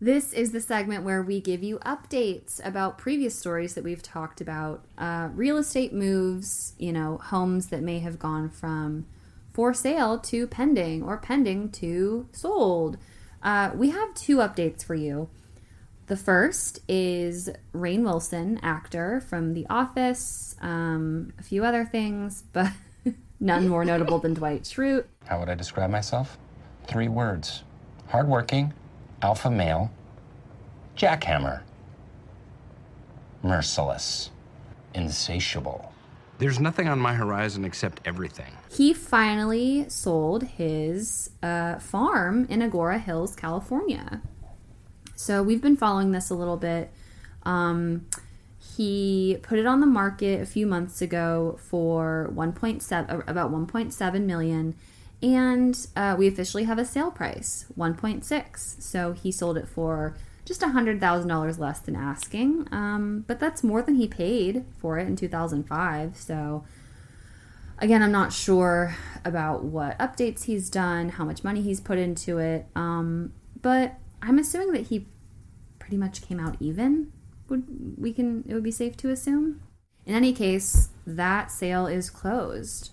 this 0.00 0.32
is 0.32 0.50
the 0.50 0.60
segment 0.60 1.04
where 1.04 1.22
we 1.22 1.40
give 1.40 1.62
you 1.62 1.78
updates 1.78 2.60
about 2.66 2.98
previous 2.98 3.38
stories 3.38 3.74
that 3.74 3.84
we've 3.84 4.02
talked 4.02 4.40
about. 4.40 4.84
Uh, 4.98 5.28
real 5.32 5.58
estate 5.58 5.92
moves, 5.92 6.72
you 6.76 6.92
know, 6.92 7.18
homes 7.18 7.68
that 7.68 7.82
may 7.82 8.00
have 8.00 8.18
gone 8.18 8.50
from 8.50 9.06
for 9.52 9.72
sale 9.72 10.18
to 10.18 10.48
pending 10.48 11.04
or 11.04 11.18
pending 11.18 11.70
to 11.70 12.26
sold. 12.32 12.96
Uh, 13.42 13.70
we 13.74 13.90
have 13.90 14.14
two 14.14 14.36
updates 14.38 14.84
for 14.84 14.94
you. 14.94 15.28
The 16.06 16.16
first 16.16 16.80
is 16.88 17.48
Rainn 17.72 18.02
Wilson, 18.02 18.60
actor 18.62 19.20
from 19.20 19.54
The 19.54 19.66
Office, 19.70 20.56
um, 20.60 21.32
a 21.38 21.42
few 21.42 21.64
other 21.64 21.84
things, 21.84 22.44
but 22.52 22.70
none 23.40 23.68
more 23.68 23.84
notable 23.84 24.18
than 24.18 24.34
Dwight 24.34 24.62
Schrute. 24.62 25.06
How 25.24 25.38
would 25.38 25.48
I 25.48 25.54
describe 25.54 25.90
myself? 25.90 26.38
Three 26.86 27.08
words 27.08 27.62
hardworking, 28.08 28.74
alpha 29.22 29.50
male, 29.50 29.90
jackhammer, 30.96 31.62
merciless, 33.42 34.30
insatiable. 34.94 35.91
There's 36.42 36.58
nothing 36.58 36.88
on 36.88 36.98
my 36.98 37.14
horizon 37.14 37.64
except 37.64 38.00
everything. 38.04 38.52
He 38.68 38.92
finally 38.92 39.88
sold 39.88 40.42
his 40.42 41.30
uh, 41.40 41.78
farm 41.78 42.46
in 42.50 42.62
Agoura 42.62 43.00
Hills, 43.00 43.36
California. 43.36 44.20
So 45.14 45.40
we've 45.40 45.62
been 45.62 45.76
following 45.76 46.10
this 46.10 46.30
a 46.30 46.34
little 46.34 46.56
bit. 46.56 46.90
Um, 47.44 48.08
he 48.76 49.38
put 49.42 49.60
it 49.60 49.66
on 49.66 49.78
the 49.78 49.86
market 49.86 50.40
a 50.40 50.46
few 50.46 50.66
months 50.66 51.00
ago 51.00 51.60
for 51.62 52.28
1.7 52.34 53.28
about 53.28 53.52
1.7 53.52 54.24
million 54.24 54.74
and 55.22 55.86
uh, 55.94 56.16
we 56.18 56.26
officially 56.26 56.64
have 56.64 56.78
a 56.78 56.84
sale 56.84 57.10
price 57.10 57.66
1.6 57.78 58.82
so 58.82 59.12
he 59.12 59.30
sold 59.30 59.56
it 59.56 59.68
for 59.68 60.16
just 60.44 60.60
$100000 60.60 61.58
less 61.58 61.80
than 61.80 61.96
asking 61.96 62.66
um, 62.72 63.24
but 63.26 63.38
that's 63.38 63.62
more 63.62 63.82
than 63.82 63.96
he 63.96 64.06
paid 64.06 64.64
for 64.78 64.98
it 64.98 65.06
in 65.06 65.16
2005 65.16 66.16
so 66.16 66.64
again 67.78 68.02
i'm 68.02 68.12
not 68.12 68.32
sure 68.32 68.96
about 69.24 69.64
what 69.64 69.98
updates 69.98 70.44
he's 70.44 70.68
done 70.68 71.10
how 71.10 71.24
much 71.24 71.44
money 71.44 71.62
he's 71.62 71.80
put 71.80 71.98
into 71.98 72.38
it 72.38 72.66
um, 72.74 73.32
but 73.60 73.94
i'm 74.20 74.38
assuming 74.38 74.72
that 74.72 74.88
he 74.88 75.06
pretty 75.78 75.96
much 75.96 76.22
came 76.22 76.40
out 76.40 76.56
even 76.60 77.12
would 77.52 77.98
we 77.98 78.12
can 78.12 78.44
it 78.48 78.54
would 78.54 78.64
be 78.64 78.72
safe 78.72 78.96
to 78.96 79.10
assume. 79.10 79.60
In 80.04 80.16
any 80.16 80.32
case, 80.32 80.88
that 81.06 81.52
sale 81.52 81.86
is 81.86 82.10
closed. 82.10 82.90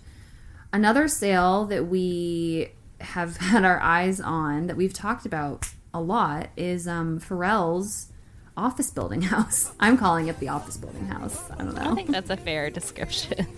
Another 0.72 1.08
sale 1.08 1.64
that 1.64 1.88
we 1.88 2.68
have 3.00 3.36
had 3.38 3.64
our 3.64 3.80
eyes 3.80 4.20
on 4.20 4.68
that 4.68 4.76
we've 4.76 4.94
talked 4.94 5.26
about 5.26 5.66
a 5.92 6.00
lot 6.00 6.48
is 6.56 6.86
um, 6.86 7.20
Pharrell's 7.20 8.08
office 8.56 8.90
building 8.90 9.22
house. 9.34 9.72
I'm 9.80 9.96
calling 9.96 10.28
it 10.28 10.38
the 10.38 10.48
office 10.48 10.76
building 10.76 11.06
house. 11.06 11.50
I 11.50 11.56
don't 11.56 11.74
know. 11.74 11.92
I 11.92 11.94
think 11.94 12.10
that's 12.10 12.30
a 12.30 12.36
fair 12.36 12.70
description. 12.70 13.46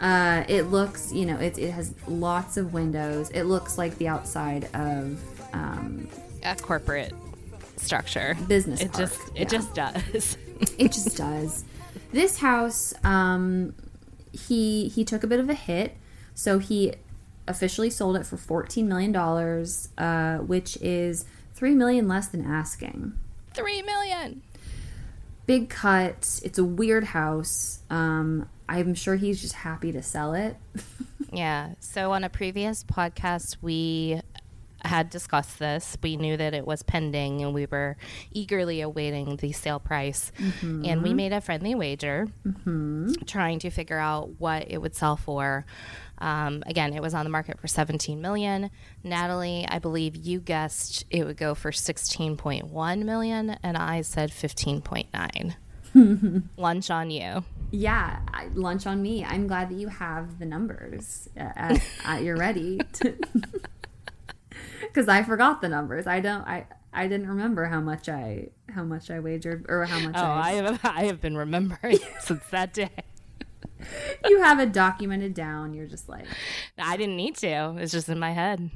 Uh, 0.00 0.44
it 0.48 0.62
looks, 0.62 1.12
you 1.12 1.26
know, 1.26 1.36
it, 1.36 1.58
it 1.58 1.72
has 1.72 1.94
lots 2.08 2.56
of 2.56 2.72
windows. 2.72 3.28
It 3.34 3.42
looks 3.42 3.76
like 3.76 3.98
the 3.98 4.08
outside 4.08 4.64
of 4.74 5.20
um, 5.52 6.08
A 6.42 6.56
corporate 6.56 7.12
structure. 7.76 8.34
Business 8.48 8.80
It 8.80 8.92
park, 8.92 8.98
just 8.98 9.20
yeah. 9.34 9.42
it 9.42 9.50
just 9.50 9.74
does. 9.74 10.36
it 10.78 10.92
just 10.92 11.18
does. 11.18 11.64
This 12.12 12.38
house, 12.38 12.94
um, 13.04 13.74
he 14.32 14.88
he 14.88 15.04
took 15.04 15.22
a 15.22 15.26
bit 15.26 15.38
of 15.38 15.50
a 15.50 15.54
hit, 15.54 15.96
so 16.34 16.58
he 16.58 16.94
officially 17.46 17.90
sold 17.90 18.16
it 18.16 18.24
for 18.24 18.38
fourteen 18.38 18.88
million 18.88 19.12
dollars, 19.12 19.90
uh, 19.98 20.38
which 20.38 20.78
is 20.78 21.26
three 21.54 21.74
million 21.74 22.08
less 22.08 22.28
than 22.28 22.44
asking. 22.44 23.12
Three 23.54 23.82
million. 23.82 24.42
Big 25.46 25.68
cut. 25.68 26.40
It's 26.44 26.58
a 26.58 26.64
weird 26.64 27.04
house. 27.04 27.80
Um, 27.90 28.48
I'm 28.68 28.94
sure 28.94 29.16
he's 29.16 29.40
just 29.40 29.54
happy 29.54 29.92
to 29.92 30.02
sell 30.02 30.34
it. 30.34 30.56
Yeah. 31.32 31.74
So 31.78 32.10
on 32.10 32.24
a 32.24 32.28
previous 32.28 32.82
podcast, 32.82 33.58
we 33.62 34.20
had 34.84 35.10
discussed 35.10 35.60
this. 35.60 35.96
We 36.02 36.16
knew 36.16 36.36
that 36.36 36.54
it 36.54 36.66
was 36.66 36.82
pending 36.82 37.42
and 37.42 37.54
we 37.54 37.66
were 37.66 37.96
eagerly 38.32 38.80
awaiting 38.80 39.36
the 39.36 39.52
sale 39.52 39.78
price. 39.78 40.32
And 40.62 41.02
we 41.04 41.14
made 41.14 41.32
a 41.32 41.40
friendly 41.40 41.76
wager 41.76 42.26
trying 43.26 43.60
to 43.60 43.70
figure 43.70 43.98
out 43.98 44.40
what 44.40 44.72
it 44.72 44.78
would 44.78 44.96
sell 44.96 45.16
for. 45.16 45.64
Um, 46.20 46.62
again, 46.66 46.92
it 46.92 47.00
was 47.02 47.14
on 47.14 47.24
the 47.24 47.30
market 47.30 47.58
for 47.60 47.66
17 47.68 48.20
million. 48.20 48.70
Natalie, 49.02 49.66
I 49.68 49.78
believe 49.78 50.16
you 50.16 50.40
guessed 50.40 51.04
it 51.10 51.24
would 51.24 51.36
go 51.36 51.54
for 51.54 51.70
16.1 51.70 53.02
million, 53.04 53.56
and 53.62 53.76
I 53.76 54.02
said 54.02 54.30
15.9. 54.30 55.54
Lunch 56.56 56.90
on 56.90 57.10
you. 57.10 57.44
Yeah, 57.72 58.20
I- 58.32 58.48
lunch 58.54 58.86
on 58.86 59.00
me. 59.00 59.24
I'm 59.24 59.46
glad 59.46 59.70
that 59.70 59.76
you 59.76 59.88
have 59.88 60.38
the 60.38 60.46
numbers 60.46 61.28
uh, 61.36 61.50
at, 61.56 61.82
at 62.04 62.22
your 62.22 62.36
ready. 62.36 62.80
Because 64.80 65.08
I 65.08 65.22
forgot 65.22 65.60
the 65.60 65.68
numbers. 65.68 66.06
I 66.06 66.20
don't. 66.20 66.42
I 66.42 66.66
I 66.92 67.06
didn't 67.06 67.28
remember 67.28 67.66
how 67.66 67.80
much 67.80 68.08
I 68.08 68.48
how 68.68 68.82
much 68.82 69.10
I 69.10 69.20
wagered 69.20 69.66
or 69.68 69.84
how 69.84 70.00
much. 70.00 70.14
Oh, 70.16 70.20
I 70.20 70.48
I, 70.48 70.52
have 70.54 70.80
I 70.84 71.04
have 71.04 71.20
been 71.20 71.36
remembering 71.36 71.98
since 72.20 72.42
that 72.50 72.72
day. 72.72 72.90
You 74.26 74.40
have 74.42 74.60
it 74.60 74.72
documented 74.72 75.34
down. 75.34 75.74
You're 75.74 75.86
just 75.86 76.08
like, 76.08 76.26
I 76.78 76.96
didn't 76.96 77.16
need 77.16 77.36
to. 77.36 77.76
It's 77.78 77.92
just 77.92 78.08
in 78.08 78.18
my 78.18 78.32
head. 78.32 78.70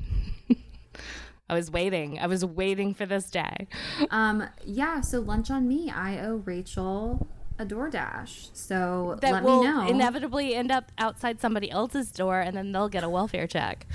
I 1.48 1.54
was 1.54 1.70
waiting. 1.70 2.18
I 2.18 2.26
was 2.26 2.44
waiting 2.44 2.94
for 2.94 3.04
this 3.06 3.30
day. 3.30 3.68
um, 4.10 4.48
yeah. 4.64 5.00
So 5.02 5.20
lunch 5.20 5.50
on 5.50 5.68
me. 5.68 5.90
I 5.90 6.18
owe 6.18 6.36
Rachel 6.36 7.26
a 7.58 7.66
DoorDash. 7.66 8.48
So 8.54 9.18
That 9.20 9.32
let 9.32 9.42
will 9.44 9.60
me 9.62 9.68
know. 9.68 9.86
inevitably 9.86 10.54
end 10.54 10.70
up 10.72 10.90
outside 10.98 11.40
somebody 11.40 11.70
else's 11.70 12.10
door, 12.10 12.40
and 12.40 12.56
then 12.56 12.72
they'll 12.72 12.88
get 12.88 13.04
a 13.04 13.08
welfare 13.10 13.46
check. 13.46 13.86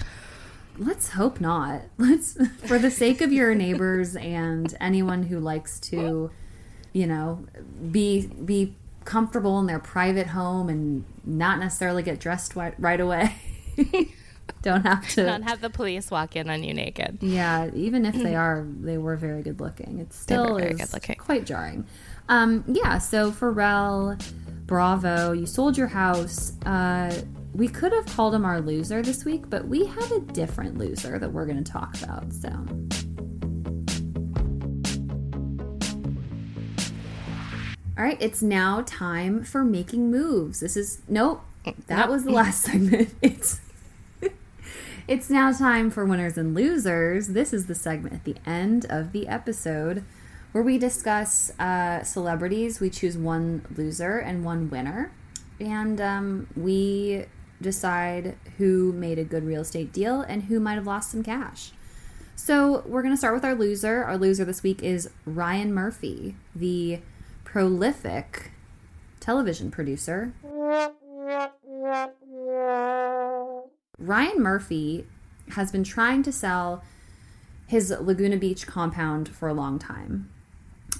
Let's 0.78 1.10
hope 1.10 1.42
not. 1.42 1.82
Let's, 1.98 2.38
for 2.68 2.78
the 2.80 2.92
sake 2.92 3.20
of 3.20 3.34
your 3.34 3.54
neighbors 3.56 4.16
and 4.16 4.74
anyone 4.80 5.24
who 5.24 5.40
likes 5.40 5.80
to, 5.82 6.32
you 6.94 7.08
know, 7.08 7.46
be 7.92 8.28
be 8.28 8.76
comfortable 9.10 9.60
in 9.60 9.66
their 9.66 9.80
private 9.80 10.28
home 10.28 10.70
and 10.70 11.04
not 11.26 11.58
necessarily 11.58 12.04
get 12.04 12.20
dressed 12.20 12.56
right, 12.56 13.00
away. 13.02 13.36
Don't 14.62 14.86
have 14.86 15.08
to. 15.10 15.26
Don't 15.26 15.44
have 15.44 15.62
the 15.62 15.70
police 15.70 16.12
walk 16.12 16.36
in 16.36 16.50
on 16.50 16.64
you 16.64 16.74
naked. 16.74 17.18
yeah, 17.22 17.70
even 17.74 18.06
if 18.06 18.16
they 18.16 18.36
are, 18.36 18.68
they 18.82 18.98
were 18.98 19.16
very 19.16 19.42
good 19.42 19.60
looking. 19.60 20.00
It 20.00 20.14
still 20.14 20.58
very 20.58 20.72
is 20.72 20.80
good 20.80 20.94
looking. 20.94 21.16
quite 21.16 21.46
jarring. 21.46 21.86
Um, 22.30 22.64
yeah. 22.68 22.98
So 22.98 23.32
Pharrell, 23.32 24.22
bravo! 24.66 25.32
You 25.32 25.46
sold 25.46 25.78
your 25.78 25.88
house. 25.88 26.54
Uh, 26.66 27.16
we 27.54 27.68
could 27.68 27.94
have 27.94 28.06
called 28.08 28.36
him 28.36 28.44
our 28.46 28.62
loser 28.62 29.02
this 29.02 29.24
week, 29.26 29.50
but 29.50 29.68
we 29.68 29.86
have 29.86 30.12
a 30.12 30.20
different 30.20 30.78
loser 30.78 31.18
that 31.18 31.32
we're 31.32 31.46
going 31.46 31.64
to 31.64 31.72
talk 31.72 32.00
about. 32.02 32.32
So. 32.34 32.50
All 38.00 38.06
right, 38.06 38.18
it's 38.22 38.42
now 38.42 38.82
time 38.86 39.44
for 39.44 39.66
making 39.66 40.10
moves. 40.10 40.62
This 40.62 40.78
is 40.78 41.02
nope. 41.10 41.42
That 41.88 42.08
was 42.08 42.24
the 42.24 42.32
last 42.32 42.64
segment. 42.64 43.14
It's 43.22 43.60
it's 45.08 45.30
now 45.30 45.52
time 45.52 45.92
for 45.92 46.06
winners 46.06 46.38
and 46.38 46.56
losers. 46.56 47.28
This 47.28 47.52
is 47.52 47.66
the 47.66 47.76
segment 47.76 48.16
at 48.16 48.24
the 48.24 48.38
end 48.46 48.86
of 48.90 49.12
the 49.12 49.28
episode 49.28 50.06
where 50.54 50.64
we 50.64 50.78
discuss 50.78 51.52
uh, 51.60 52.02
celebrities. 52.04 52.80
We 52.80 52.90
choose 52.90 53.18
one 53.18 53.66
loser 53.76 54.18
and 54.18 54.46
one 54.46 54.70
winner, 54.70 55.12
and 55.60 56.00
um, 56.00 56.48
we 56.56 57.26
decide 57.60 58.38
who 58.60 58.94
made 58.94 59.20
a 59.20 59.26
good 59.26 59.44
real 59.44 59.60
estate 59.60 59.92
deal 59.92 60.22
and 60.22 60.44
who 60.44 60.62
might 60.62 60.76
have 60.76 60.88
lost 60.88 61.12
some 61.12 61.22
cash. 61.22 61.74
So 62.38 62.82
we're 62.88 63.02
going 63.02 63.14
to 63.14 63.18
start 63.18 63.34
with 63.34 63.44
our 63.44 63.56
loser. 63.56 64.06
Our 64.06 64.18
loser 64.18 64.46
this 64.46 64.64
week 64.64 64.82
is 64.82 65.10
Ryan 65.26 65.74
Murphy, 65.74 66.38
the 66.56 67.02
prolific 67.52 68.52
television 69.20 69.72
producer. 69.72 70.32
Ryan 73.98 74.40
Murphy 74.40 75.08
has 75.56 75.72
been 75.72 75.84
trying 75.84 76.22
to 76.22 76.32
sell 76.32 76.84
his 77.66 77.90
Laguna 77.90 78.38
Beach 78.38 78.68
compound 78.68 79.30
for 79.30 79.50
a 79.50 79.54
long 79.56 79.80
time. 79.80 80.30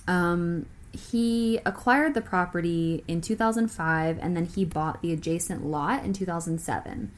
Um, 0.08 0.66
he 0.92 1.60
acquired 1.68 2.16
the 2.16 2.22
property 2.22 3.04
in 3.08 3.22
2005 3.22 4.18
and 4.20 4.36
then 4.36 4.46
he 4.46 4.66
bought 4.66 5.04
the 5.04 5.14
adjacent 5.14 5.64
lot 5.64 6.04
in 6.04 6.14
2007. 6.14 7.12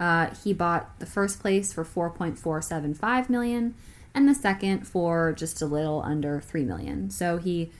Uh, 0.00 0.34
he 0.42 0.54
bought 0.54 0.98
the 0.98 1.04
first 1.04 1.40
place 1.40 1.74
for 1.74 1.84
4.475 1.84 3.28
million 3.28 3.74
and 4.14 4.26
the 4.26 4.34
second 4.34 4.88
for 4.88 5.34
just 5.34 5.60
a 5.60 5.66
little 5.66 6.00
under 6.06 6.40
3 6.40 6.64
million. 6.64 7.10
So 7.10 7.36
he 7.36 7.70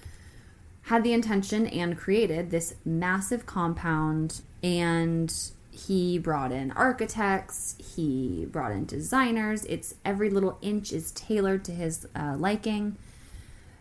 had 0.89 1.05
the 1.05 1.13
intention 1.13 1.67
and 1.67 1.99
created 1.99 2.51
this 2.51 2.75
massive 2.85 3.45
compound 3.45 4.41
and 4.63 5.35
he 5.71 6.19
brought 6.19 6.51
in 6.51 6.73
architects 6.73 7.77
he 7.79 8.47
brought 8.51 8.73
in 8.73 8.85
designers. 8.87 9.65
It's 9.67 9.95
every 10.05 10.31
little 10.31 10.59
inch 10.63 10.93
is 10.93 11.13
tailored 11.13 11.65
to 11.67 11.73
his 11.73 12.07
uh, 12.17 12.37
liking. 12.39 12.97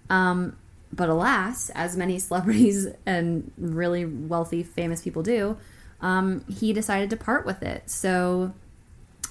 Um, 0.10 0.58
but 0.93 1.10
alas 1.10 1.70
as 1.76 1.98
many 1.98 2.20
celebrities 2.28 2.88
and 3.06 3.52
really 3.58 4.06
wealthy 4.06 4.63
famous 4.63 5.02
people 5.02 5.24
do 5.24 5.58
um, 6.02 6.43
he 6.48 6.74
decided 6.74 7.10
to 7.10 7.17
part 7.17 7.46
with 7.46 7.63
it. 7.63 7.89
So 7.89 8.54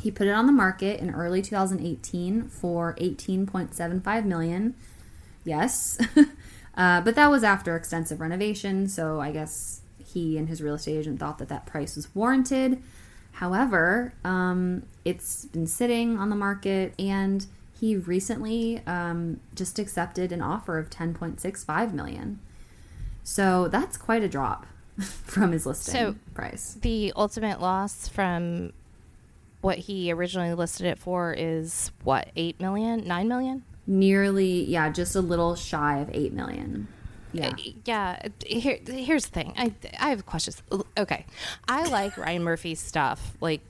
he 0.00 0.10
put 0.10 0.26
it 0.26 0.32
on 0.32 0.46
the 0.46 0.52
market 0.52 1.00
in 1.00 1.10
early 1.14 1.42
2018 1.42 2.48
for 2.48 2.94
18.75 2.94 4.24
million. 4.24 4.74
Yes 5.44 5.98
uh, 6.76 7.00
but 7.00 7.14
that 7.14 7.30
was 7.30 7.42
after 7.44 7.74
extensive 7.76 8.20
renovation 8.20 8.86
so 8.88 9.20
i 9.20 9.30
guess 9.30 9.80
he 10.04 10.36
and 10.38 10.48
his 10.48 10.62
real 10.62 10.74
estate 10.74 10.96
agent 10.98 11.18
thought 11.20 11.38
that 11.38 11.48
that 11.48 11.66
price 11.66 11.96
was 11.96 12.14
warranted 12.14 12.82
however 13.32 14.12
um, 14.24 14.82
it's 15.04 15.44
been 15.46 15.66
sitting 15.66 16.18
on 16.18 16.30
the 16.30 16.36
market 16.36 16.94
and 16.98 17.46
he 17.78 17.94
recently 17.96 18.80
um, 18.86 19.38
just 19.54 19.78
accepted 19.78 20.32
an 20.32 20.40
offer 20.40 20.78
of 20.78 20.88
10.65 20.88 21.92
million 21.92 22.38
so 23.22 23.68
that's 23.68 23.96
quite 23.96 24.22
a 24.22 24.28
drop 24.28 24.66
from 25.00 25.52
his 25.52 25.66
listing 25.66 25.92
So- 25.92 26.14
price 26.34 26.78
The 26.80 27.12
ultimate 27.16 27.60
loss 27.60 28.08
from 28.08 28.72
what 29.60 29.78
he 29.78 30.12
originally 30.12 30.54
listed 30.54 30.86
it 30.86 30.98
for 30.98 31.34
is 31.36 31.90
what, 32.04 32.30
8 32.36 32.60
million? 32.60 33.04
9 33.06 33.26
million? 33.28 33.64
Nearly 33.86 34.64
yeah 34.64 34.88
just 34.90 35.14
a 35.14 35.20
little 35.20 35.54
shy 35.54 35.98
of 36.00 36.10
8 36.12 36.32
million 36.32 36.88
yeah 37.32 37.52
Yeah. 37.84 38.28
Here, 38.46 38.78
here's 38.86 39.26
the 39.26 39.32
thing. 39.32 39.52
I 39.56 39.74
I 40.00 40.08
have 40.10 40.24
questions. 40.26 40.62
Okay, 40.96 41.26
I 41.68 41.86
like 41.88 42.16
Ryan 42.24 42.42
Murphy's 42.44 42.80
stuff. 42.80 43.36
Like, 43.40 43.60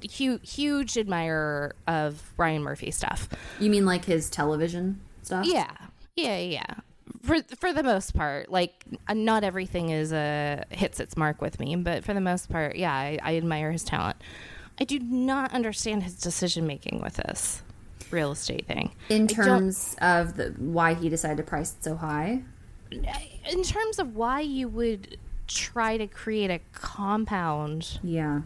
huge 0.00 0.40
huge 0.54 0.98
admirer 0.98 1.74
of 1.86 2.32
Ryan 2.36 2.62
Murphy 2.62 2.90
stuff. 2.90 3.28
you 3.60 3.70
mean 3.70 3.86
like 3.86 4.04
his 4.06 4.28
television 4.28 5.00
stuff 5.22 5.46
Yeah, 5.46 5.70
yeah, 6.16 6.38
yeah. 6.38 6.64
For 7.22 7.42
for 7.56 7.72
the 7.72 7.82
most 7.84 8.14
part, 8.14 8.50
like 8.50 8.84
uh, 9.06 9.14
not 9.14 9.44
everything 9.44 9.90
is 9.90 10.12
uh, 10.12 10.64
hits 10.70 10.98
its 10.98 11.16
mark 11.16 11.40
with 11.40 11.60
me, 11.60 11.76
but 11.76 12.02
for 12.04 12.14
the 12.14 12.20
most 12.20 12.50
part, 12.50 12.74
yeah, 12.76 12.92
I, 12.92 13.18
I 13.22 13.36
admire 13.36 13.70
his 13.70 13.84
talent. 13.84 14.16
I 14.80 14.84
do 14.84 14.98
not 14.98 15.52
understand 15.52 16.02
his 16.02 16.16
decision 16.18 16.66
making 16.66 17.00
with 17.00 17.14
this 17.14 17.62
real 18.12 18.32
estate 18.32 18.66
thing. 18.66 18.90
in 19.08 19.26
terms 19.26 19.96
of 20.00 20.36
the 20.36 20.54
why 20.58 20.94
he 20.94 21.08
decided 21.08 21.36
to 21.38 21.42
price 21.42 21.72
it 21.72 21.82
so 21.84 21.96
high 21.96 22.42
in 23.50 23.62
terms 23.62 23.98
of 23.98 24.14
why 24.14 24.40
you 24.40 24.68
would 24.68 25.16
try 25.48 25.96
to 25.96 26.06
create 26.06 26.50
a 26.50 26.60
compound 26.72 27.98
Yeah. 28.02 28.42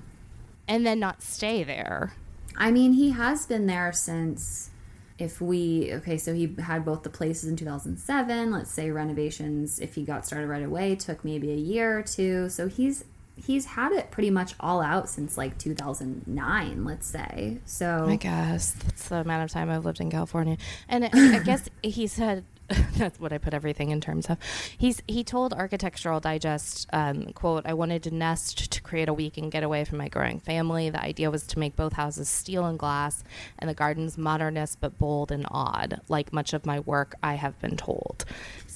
and 0.69 0.87
then 0.87 0.99
not 1.01 1.23
stay 1.23 1.63
there. 1.65 2.15
I 2.57 2.71
mean, 2.71 2.93
he 2.95 3.11
has 3.11 3.47
been 3.47 3.67
there 3.67 3.93
since. 3.93 4.71
If 5.19 5.41
we 5.41 5.93
okay, 5.95 6.19
so 6.19 6.35
he 6.35 6.55
had 6.59 6.85
both 6.85 7.03
the 7.03 7.09
places 7.11 7.49
in 7.49 7.57
2007. 7.57 8.51
Let's 8.51 8.71
say 8.71 8.91
renovations, 8.91 9.79
if 9.79 9.95
he 9.95 10.05
got 10.05 10.27
started 10.27 10.47
right 10.47 10.63
away, 10.63 10.95
took 10.95 11.25
maybe 11.25 11.51
a 11.53 11.57
year 11.57 11.99
or 11.99 12.03
two. 12.03 12.49
So 12.51 12.69
he's 12.69 13.05
he's 13.37 13.67
had 13.67 13.93
it 13.93 14.11
pretty 14.11 14.31
much 14.31 14.55
all 14.59 14.81
out 14.81 15.09
since 15.09 15.37
like 15.37 15.59
2009. 15.59 16.85
Let's 16.85 17.07
say. 17.07 17.59
So 17.65 18.07
I 18.09 18.17
guess 18.17 18.73
that's 18.73 19.09
the 19.09 19.17
amount 19.17 19.45
of 19.45 19.51
time 19.51 19.71
I've 19.71 19.85
lived 19.85 20.01
in 20.01 20.11
California, 20.11 20.57
and 20.89 21.05
I, 21.05 21.39
guess 21.41 21.69
he 21.83 22.07
said 22.07 22.45
that's 22.97 23.21
what 23.21 23.33
I 23.33 23.39
put 23.39 23.55
everything 23.55 23.91
in 23.91 24.01
terms 24.01 24.27
of. 24.27 24.39
He's 24.77 25.03
he 25.07 25.23
told 25.23 25.53
Architectural 25.53 26.19
Digest, 26.19 26.89
um, 26.93 27.33
"quote 27.33 27.65
I 27.67 27.75
wanted 27.75 28.03
to 28.05 28.11
nest 28.11 28.73
to 28.73 28.83
create 28.83 29.09
a 29.09 29.15
weekend 29.15 29.53
getaway 29.53 29.85
from 29.85 29.99
my 29.99 30.09
growing 30.09 30.41
family. 30.41 30.91
The 30.91 31.03
idea 31.03 31.31
was 31.31 31.47
to 31.49 31.59
make 31.59 31.77
both 31.77 31.93
houses 31.93 32.29
steel 32.29 32.65
and 32.67 32.79
glass, 32.79 33.23
and 33.59 33.71
the 33.71 33.75
gardens 33.75 34.19
modernist 34.19 34.81
but 34.81 34.99
bold 34.99 35.31
and 35.31 35.47
odd, 35.51 36.01
like 36.09 36.33
much 36.33 36.53
of 36.53 36.67
my 36.67 36.81
work. 36.81 37.15
I 37.23 37.35
have 37.35 37.59
been 37.61 37.77
told." 37.77 38.25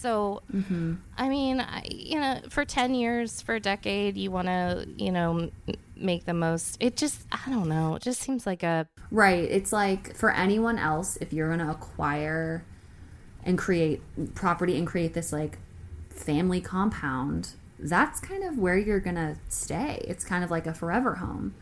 So, 0.01 0.43
mm-hmm. 0.51 0.95
I 1.19 1.29
mean, 1.29 1.61
I, 1.61 1.83
you 1.91 2.19
know, 2.19 2.41
for 2.49 2.65
ten 2.65 2.95
years, 2.95 3.43
for 3.43 3.57
a 3.57 3.61
decade, 3.61 4.17
you 4.17 4.31
want 4.31 4.47
to, 4.47 4.87
you 4.97 5.13
know, 5.13 5.51
make 5.95 6.25
the 6.25 6.33
most. 6.33 6.79
It 6.81 6.97
just, 6.97 7.27
I 7.31 7.51
don't 7.51 7.69
know. 7.69 7.97
It 7.97 8.03
just 8.03 8.23
seems 8.23 8.47
like 8.47 8.63
a 8.63 8.89
Right. 9.11 9.45
It's 9.45 9.73
like 9.73 10.17
for 10.17 10.31
anyone 10.31 10.79
else, 10.79 11.19
if 11.21 11.33
you're 11.33 11.49
going 11.49 11.67
to 11.67 11.71
acquire 11.71 12.65
and 13.45 13.59
create 13.59 14.01
property 14.35 14.79
and 14.79 14.87
create 14.87 15.15
this 15.15 15.33
like 15.33 15.59
family 16.09 16.61
compound, 16.61 17.51
that's 17.79 18.21
kind 18.21 18.45
of 18.45 18.57
where 18.57 18.79
you're 18.79 19.01
going 19.01 19.17
to 19.17 19.37
stay. 19.49 20.03
It's 20.07 20.25
kind 20.25 20.45
of 20.45 20.51
like 20.51 20.67
a 20.67 20.73
forever 20.73 21.17
home. 21.17 21.55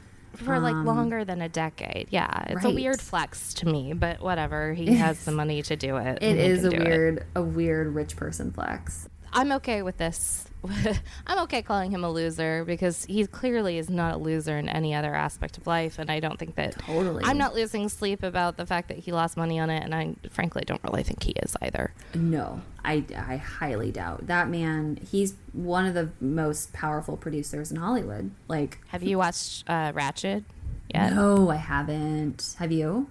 For 0.45 0.59
like 0.59 0.75
um, 0.75 0.87
longer 0.87 1.25
than 1.25 1.43
a 1.43 1.49
decade. 1.49 2.09
Yeah, 2.11 2.45
it's 2.49 2.65
a 2.65 2.71
weird 2.71 3.01
flex 3.01 3.55
to 3.55 3.67
me, 3.67 3.93
but 3.93 4.21
whatever. 4.21 4.73
He 4.73 4.95
has 4.97 5.25
the 5.25 5.33
money 5.33 5.63
to 5.63 5.77
do 5.77 5.97
it. 5.97 6.23
It 6.23 6.37
is 6.39 6.65
a 6.65 6.71
do 6.71 6.77
it. 6.77 6.89
weird, 6.89 7.27
a 7.35 7.43
weird 7.43 7.95
rich 7.95 8.17
person 8.17 8.53
flex. 8.53 9.09
I'm 9.33 9.53
okay 9.53 9.83
with 9.83 9.99
this. 9.99 10.47
I'm 11.27 11.39
okay 11.41 11.63
calling 11.63 11.91
him 11.91 12.03
a 12.03 12.11
loser 12.11 12.65
because 12.65 13.05
he 13.05 13.27
clearly 13.27 13.79
is 13.79 13.89
not 13.89 14.15
a 14.15 14.17
loser 14.19 14.59
in 14.59 14.69
any 14.69 14.95
other 14.95 15.15
aspect 15.15 15.57
of 15.57 15.67
life, 15.67 15.99
and 15.99 16.11
I 16.11 16.19
don't 16.21 16.39
think 16.39 16.57
that 16.57 16.79
Totally. 16.81 17.25
I'm 17.25 17.39
not 17.39 17.55
losing 17.55 17.89
sleep 17.89 18.23
about 18.23 18.57
the 18.57 18.67
fact 18.67 18.89
that 18.89 18.99
he 18.99 19.13
lost 19.13 19.37
money 19.37 19.61
on 19.61 19.71
it, 19.71 19.85
and 19.85 19.95
I 19.95 20.15
frankly 20.31 20.65
don't 20.67 20.83
really 20.83 21.03
think 21.05 21.23
he 21.23 21.33
is 21.43 21.57
either. 21.63 21.93
No, 22.15 22.61
I, 22.85 23.05
I 23.17 23.37
highly 23.37 23.93
doubt 23.93 24.27
that 24.27 24.49
man. 24.49 24.99
He's 25.09 25.35
one 25.53 25.87
of 25.87 25.95
the 25.95 26.11
most 26.21 26.73
powerful 26.73 27.17
producers 27.17 27.71
in 27.71 27.77
Hollywood. 27.77 28.33
Like, 28.49 28.79
Have 28.89 29.03
you 29.03 29.19
watched 29.19 29.65
uh, 29.69 29.93
Ratched 29.93 30.45
yet? 30.93 31.13
no, 31.15 31.51
I 31.51 31.57
haven't. 31.57 32.57
Have 32.59 32.73
you? 32.73 33.09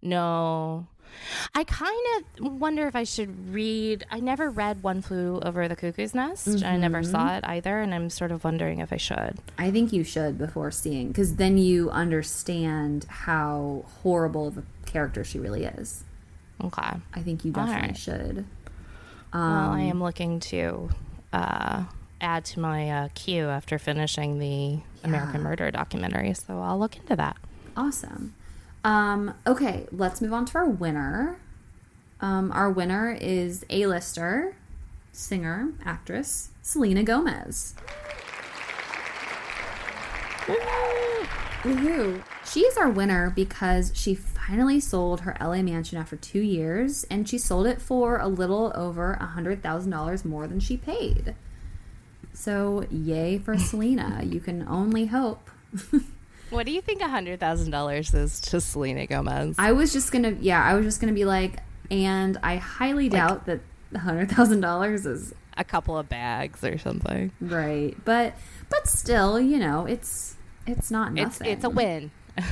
No. 0.00 0.86
I 1.54 1.64
kind 1.64 1.96
of 2.38 2.52
wonder 2.60 2.86
if 2.86 2.96
I 2.96 3.04
should 3.04 3.52
read. 3.52 4.04
I 4.10 4.20
never 4.20 4.50
read 4.50 4.82
One 4.82 5.02
Flew 5.02 5.40
Over 5.40 5.68
the 5.68 5.76
Cuckoo's 5.76 6.14
Nest. 6.14 6.64
I 6.64 6.76
never 6.76 7.02
saw 7.02 7.36
it 7.36 7.44
either, 7.44 7.80
and 7.80 7.94
I'm 7.94 8.10
sort 8.10 8.30
of 8.32 8.44
wondering 8.44 8.80
if 8.80 8.92
I 8.92 8.96
should. 8.96 9.38
I 9.58 9.70
think 9.70 9.92
you 9.92 10.04
should 10.04 10.38
before 10.38 10.70
seeing, 10.70 11.08
because 11.08 11.36
then 11.36 11.58
you 11.58 11.90
understand 11.90 13.04
how 13.08 13.84
horrible 14.02 14.48
of 14.48 14.58
a 14.58 14.62
character 14.86 15.24
she 15.24 15.38
really 15.38 15.64
is. 15.64 16.04
Okay. 16.62 16.92
I 17.14 17.20
think 17.22 17.44
you 17.44 17.52
definitely 17.52 17.88
right. 17.88 17.96
should. 17.96 18.46
well, 19.32 19.42
Um, 19.42 19.72
I 19.72 19.80
am 19.82 20.02
looking 20.02 20.40
to 20.40 20.90
uh, 21.32 21.84
add 22.20 22.44
to 22.46 22.60
my 22.60 22.90
uh, 22.90 23.08
queue 23.14 23.48
after 23.48 23.78
finishing 23.78 24.38
the 24.38 24.78
American 25.02 25.42
Murder 25.42 25.70
documentary, 25.70 26.32
so 26.34 26.60
I'll 26.60 26.78
look 26.78 26.96
into 26.96 27.16
that. 27.16 27.36
Awesome. 27.76 28.34
Um, 28.84 29.34
okay, 29.46 29.86
let's 29.90 30.20
move 30.20 30.34
on 30.34 30.44
to 30.46 30.58
our 30.58 30.68
winner. 30.68 31.40
Um, 32.20 32.52
our 32.52 32.70
winner 32.70 33.16
is 33.18 33.64
A-lister, 33.70 34.56
singer, 35.10 35.72
actress, 35.84 36.50
Selena 36.62 37.02
Gomez. 37.02 37.74
Woohoo. 41.62 42.22
She 42.44 42.60
is 42.60 42.76
our 42.76 42.90
winner 42.90 43.32
because 43.34 43.90
she 43.94 44.14
finally 44.14 44.78
sold 44.78 45.22
her 45.22 45.34
LA 45.40 45.62
mansion 45.62 45.96
after 45.96 46.14
two 46.14 46.40
years, 46.40 47.04
and 47.04 47.26
she 47.26 47.38
sold 47.38 47.66
it 47.66 47.80
for 47.80 48.18
a 48.18 48.28
little 48.28 48.70
over 48.74 49.14
a 49.14 49.32
$100,000 49.34 50.24
more 50.26 50.46
than 50.46 50.60
she 50.60 50.76
paid. 50.76 51.34
So, 52.34 52.84
yay 52.90 53.38
for 53.38 53.56
Selena. 53.58 54.20
You 54.22 54.40
can 54.40 54.66
only 54.68 55.06
hope. 55.06 55.50
What 56.50 56.66
do 56.66 56.72
you 56.72 56.80
think 56.80 57.00
$100,000 57.00 58.14
is 58.14 58.40
to 58.42 58.60
Selena 58.60 59.06
Gomez? 59.06 59.56
I 59.58 59.72
was 59.72 59.92
just 59.92 60.12
gonna, 60.12 60.36
yeah, 60.40 60.62
I 60.62 60.74
was 60.74 60.84
just 60.84 61.00
gonna 61.00 61.12
be 61.12 61.24
like, 61.24 61.60
and 61.90 62.38
I 62.42 62.56
highly 62.56 63.08
doubt 63.08 63.46
that 63.46 63.60
the 63.92 63.98
hundred 64.00 64.30
thousand 64.30 64.60
dollars 64.60 65.06
is 65.06 65.34
a 65.56 65.64
couple 65.64 65.96
of 65.98 66.08
bags 66.08 66.64
or 66.64 66.78
something. 66.78 67.30
right, 67.40 67.94
but 68.04 68.34
but 68.70 68.86
still, 68.88 69.40
you 69.40 69.58
know, 69.58 69.86
it's 69.86 70.36
it's 70.66 70.90
not 70.90 71.12
It's, 71.12 71.40
nothing. 71.40 71.52
it's 71.52 71.64
a 71.64 71.70
win. 71.70 72.10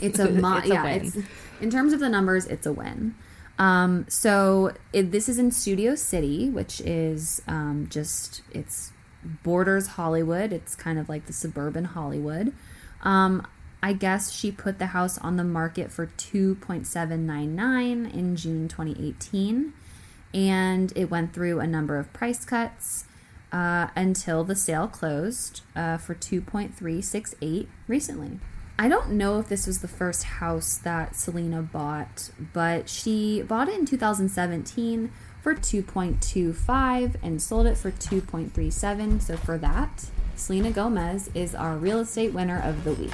It's 0.00 0.18
a 0.18 0.30
mo- 0.30 0.56
It's 0.58 0.66
a 0.66 0.72
yeah. 0.72 0.82
win. 0.84 1.06
It's 1.06 1.16
in 1.60 1.70
terms 1.70 1.92
of 1.92 2.00
the 2.00 2.08
numbers, 2.08 2.46
it's 2.46 2.66
a 2.66 2.72
win. 2.72 3.14
Um, 3.58 4.06
so 4.08 4.72
it, 4.92 5.12
this 5.12 5.28
is 5.28 5.38
in 5.38 5.50
Studio 5.52 5.94
City, 5.94 6.48
which 6.50 6.80
is 6.80 7.42
um, 7.46 7.86
just 7.90 8.42
it's 8.52 8.92
borders 9.44 9.86
Hollywood. 9.88 10.52
It's 10.52 10.74
kind 10.74 10.98
of 10.98 11.08
like 11.08 11.26
the 11.26 11.32
suburban 11.32 11.84
Hollywood. 11.84 12.52
Um, 13.02 13.46
I 13.82 13.92
guess 13.92 14.32
she 14.32 14.52
put 14.52 14.78
the 14.78 14.86
house 14.86 15.18
on 15.18 15.36
the 15.36 15.44
market 15.44 15.90
for 15.90 16.06
two 16.06 16.54
point 16.56 16.86
seven 16.86 17.26
nine 17.26 17.56
nine 17.56 18.06
in 18.06 18.36
June 18.36 18.68
twenty 18.68 18.96
eighteen, 19.06 19.72
and 20.32 20.92
it 20.94 21.10
went 21.10 21.32
through 21.32 21.60
a 21.60 21.66
number 21.66 21.98
of 21.98 22.12
price 22.12 22.44
cuts. 22.44 23.06
Uh, 23.52 23.88
until 23.94 24.44
the 24.44 24.56
sale 24.56 24.88
closed 24.88 25.60
uh, 25.76 25.98
for 25.98 26.14
2.368 26.14 27.66
recently. 27.86 28.38
I 28.78 28.88
don't 28.88 29.10
know 29.10 29.38
if 29.38 29.48
this 29.48 29.66
was 29.66 29.80
the 29.80 29.88
first 29.88 30.24
house 30.24 30.78
that 30.78 31.14
Selena 31.14 31.62
bought, 31.62 32.30
but 32.52 32.88
she 32.88 33.42
bought 33.42 33.68
it 33.68 33.78
in 33.78 33.84
2017 33.84 35.12
for 35.42 35.54
2.25 35.54 37.16
and 37.22 37.42
sold 37.42 37.66
it 37.66 37.76
for 37.76 37.90
2.37. 37.90 39.22
So 39.22 39.36
for 39.36 39.58
that, 39.58 40.06
Selena 40.34 40.70
Gomez 40.70 41.30
is 41.34 41.54
our 41.54 41.76
real 41.76 41.98
estate 42.00 42.32
winner 42.32 42.60
of 42.60 42.84
the 42.84 42.92
week. 42.94 43.12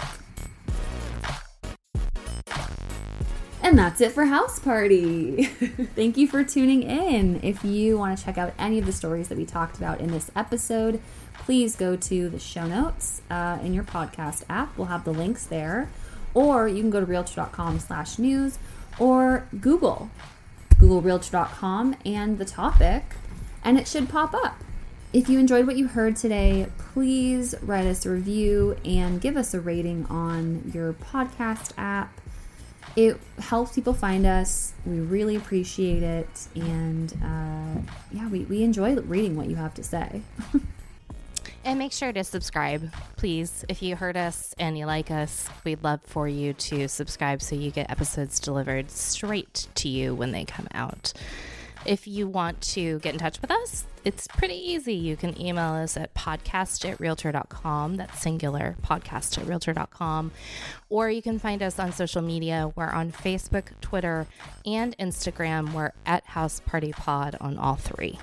And 3.63 3.79
that's 3.79 4.01
it 4.01 4.13
for 4.13 4.25
House 4.25 4.59
Party. 4.59 5.45
Thank 5.95 6.17
you 6.17 6.27
for 6.27 6.43
tuning 6.43 6.83
in. 6.83 7.41
If 7.43 7.65
you 7.65 7.99
want 7.99 8.17
to 8.17 8.25
check 8.25 8.39
out 8.39 8.55
any 8.59 8.79
of 8.79 8.87
the 8.87 8.93
stories 8.93 9.29
that 9.29 9.37
we 9.37 9.45
talked 9.45 9.77
about 9.77 10.01
in 10.01 10.11
this 10.11 10.31
episode, 10.35 11.01
please 11.35 11.77
go 11.77 11.95
to 11.95 12.29
the 12.31 12.39
show 12.39 12.67
notes 12.67 13.21
uh, 13.31 13.59
in 13.63 13.75
your 13.75 13.85
podcast 13.85 14.45
app. 14.49 14.77
We'll 14.79 14.87
have 14.87 15.05
the 15.05 15.13
links 15.13 15.45
there. 15.45 15.91
Or 16.33 16.67
you 16.67 16.81
can 16.81 16.89
go 16.89 17.01
to 17.01 17.07
realtor.com 17.07 17.81
slash 17.81 18.19
news 18.19 18.59
or 18.99 19.47
Google. 19.61 20.11
Google 20.79 21.03
realtor.com 21.03 21.97
and 22.07 22.39
the 22.39 22.45
topic, 22.45 23.03
and 23.65 23.79
it 23.79 23.89
should 23.89 24.09
pop 24.09 24.33
up. 24.33 24.63
If 25.13 25.31
you 25.31 25.39
enjoyed 25.39 25.67
what 25.67 25.77
you 25.77 25.89
heard 25.89 26.17
today, 26.17 26.67
please 26.93 27.55
write 27.63 27.87
us 27.87 28.05
a 28.05 28.11
review 28.11 28.77
and 28.85 29.21
give 29.21 29.39
us 29.39 29.55
a 29.55 29.61
rating 29.61 30.05
on 30.07 30.71
your 30.75 30.93
podcast 30.93 31.73
app. 31.79 32.13
It 32.95 33.19
helps 33.39 33.75
people 33.75 33.95
find 33.95 34.27
us. 34.27 34.75
We 34.85 35.01
really 35.01 35.37
appreciate 35.37 36.03
it. 36.03 36.49
And 36.55 37.13
uh, 37.25 37.81
yeah, 38.13 38.29
we, 38.29 38.41
we 38.41 38.63
enjoy 38.63 38.97
reading 38.97 39.35
what 39.35 39.49
you 39.49 39.57
have 39.57 39.75
to 39.75 39.83
say. 39.83 40.23
And 41.65 41.79
make 41.79 41.93
sure 41.93 42.13
to 42.15 42.25
subscribe, 42.25 42.91
please. 43.17 43.65
If 43.69 43.83
you 43.83 43.95
heard 43.95 44.17
us 44.17 44.55
and 44.59 44.79
you 44.79 44.87
like 44.87 45.11
us, 45.11 45.51
we'd 45.65 45.85
love 45.85 46.01
for 46.05 46.27
you 46.27 46.55
to 46.55 46.89
subscribe 46.89 47.43
so 47.43 47.57
you 47.57 47.71
get 47.71 47.91
episodes 47.91 48.41
delivered 48.41 48.91
straight 48.91 49.67
to 49.75 49.89
you 49.89 50.15
when 50.15 50.33
they 50.33 50.47
come 50.47 50.69
out. 50.73 51.13
If 51.89 52.07
you 52.07 52.29
want 52.29 52.61
to 52.75 52.99
get 52.99 53.15
in 53.15 53.19
touch 53.19 53.41
with 53.41 53.51
us, 53.51 53.87
it's 54.05 54.27
pretty 54.27 54.55
easy. 54.55 54.93
You 54.93 55.17
can 55.17 55.41
email 55.41 55.73
us 55.73 55.97
at 55.97 56.13
podcast 56.13 56.87
at 56.87 57.01
realtor.com. 57.01 57.97
That's 57.97 58.21
singular, 58.21 58.77
podcast 58.83 59.39
at 59.39 59.47
realtor.com. 59.47 60.31
Or 60.91 61.09
you 61.09 61.23
can 61.23 61.39
find 61.39 61.63
us 61.63 61.79
on 61.79 61.93
social 61.93 62.21
media. 62.21 62.71
We're 62.77 62.91
on 62.91 63.11
Facebook, 63.11 63.69
Twitter, 63.81 64.27
and 64.67 64.97
Instagram. 64.99 65.73
We're 65.73 65.93
at 66.05 66.27
House 66.27 66.61
Party 66.61 66.93
Pod 66.93 67.37
on 67.41 67.57
all 67.57 67.77
three. 67.77 68.19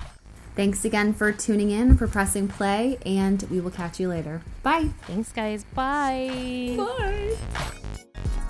Thanks 0.54 0.84
again 0.84 1.12
for 1.12 1.32
tuning 1.32 1.70
in, 1.70 1.96
for 1.96 2.06
pressing 2.06 2.46
play, 2.46 2.98
and 3.04 3.42
we 3.50 3.60
will 3.60 3.72
catch 3.72 3.98
you 3.98 4.08
later. 4.08 4.42
Bye. 4.62 4.90
Thanks, 5.02 5.32
guys. 5.32 5.64
Bye. 5.74 6.76
Bye. 6.78 8.45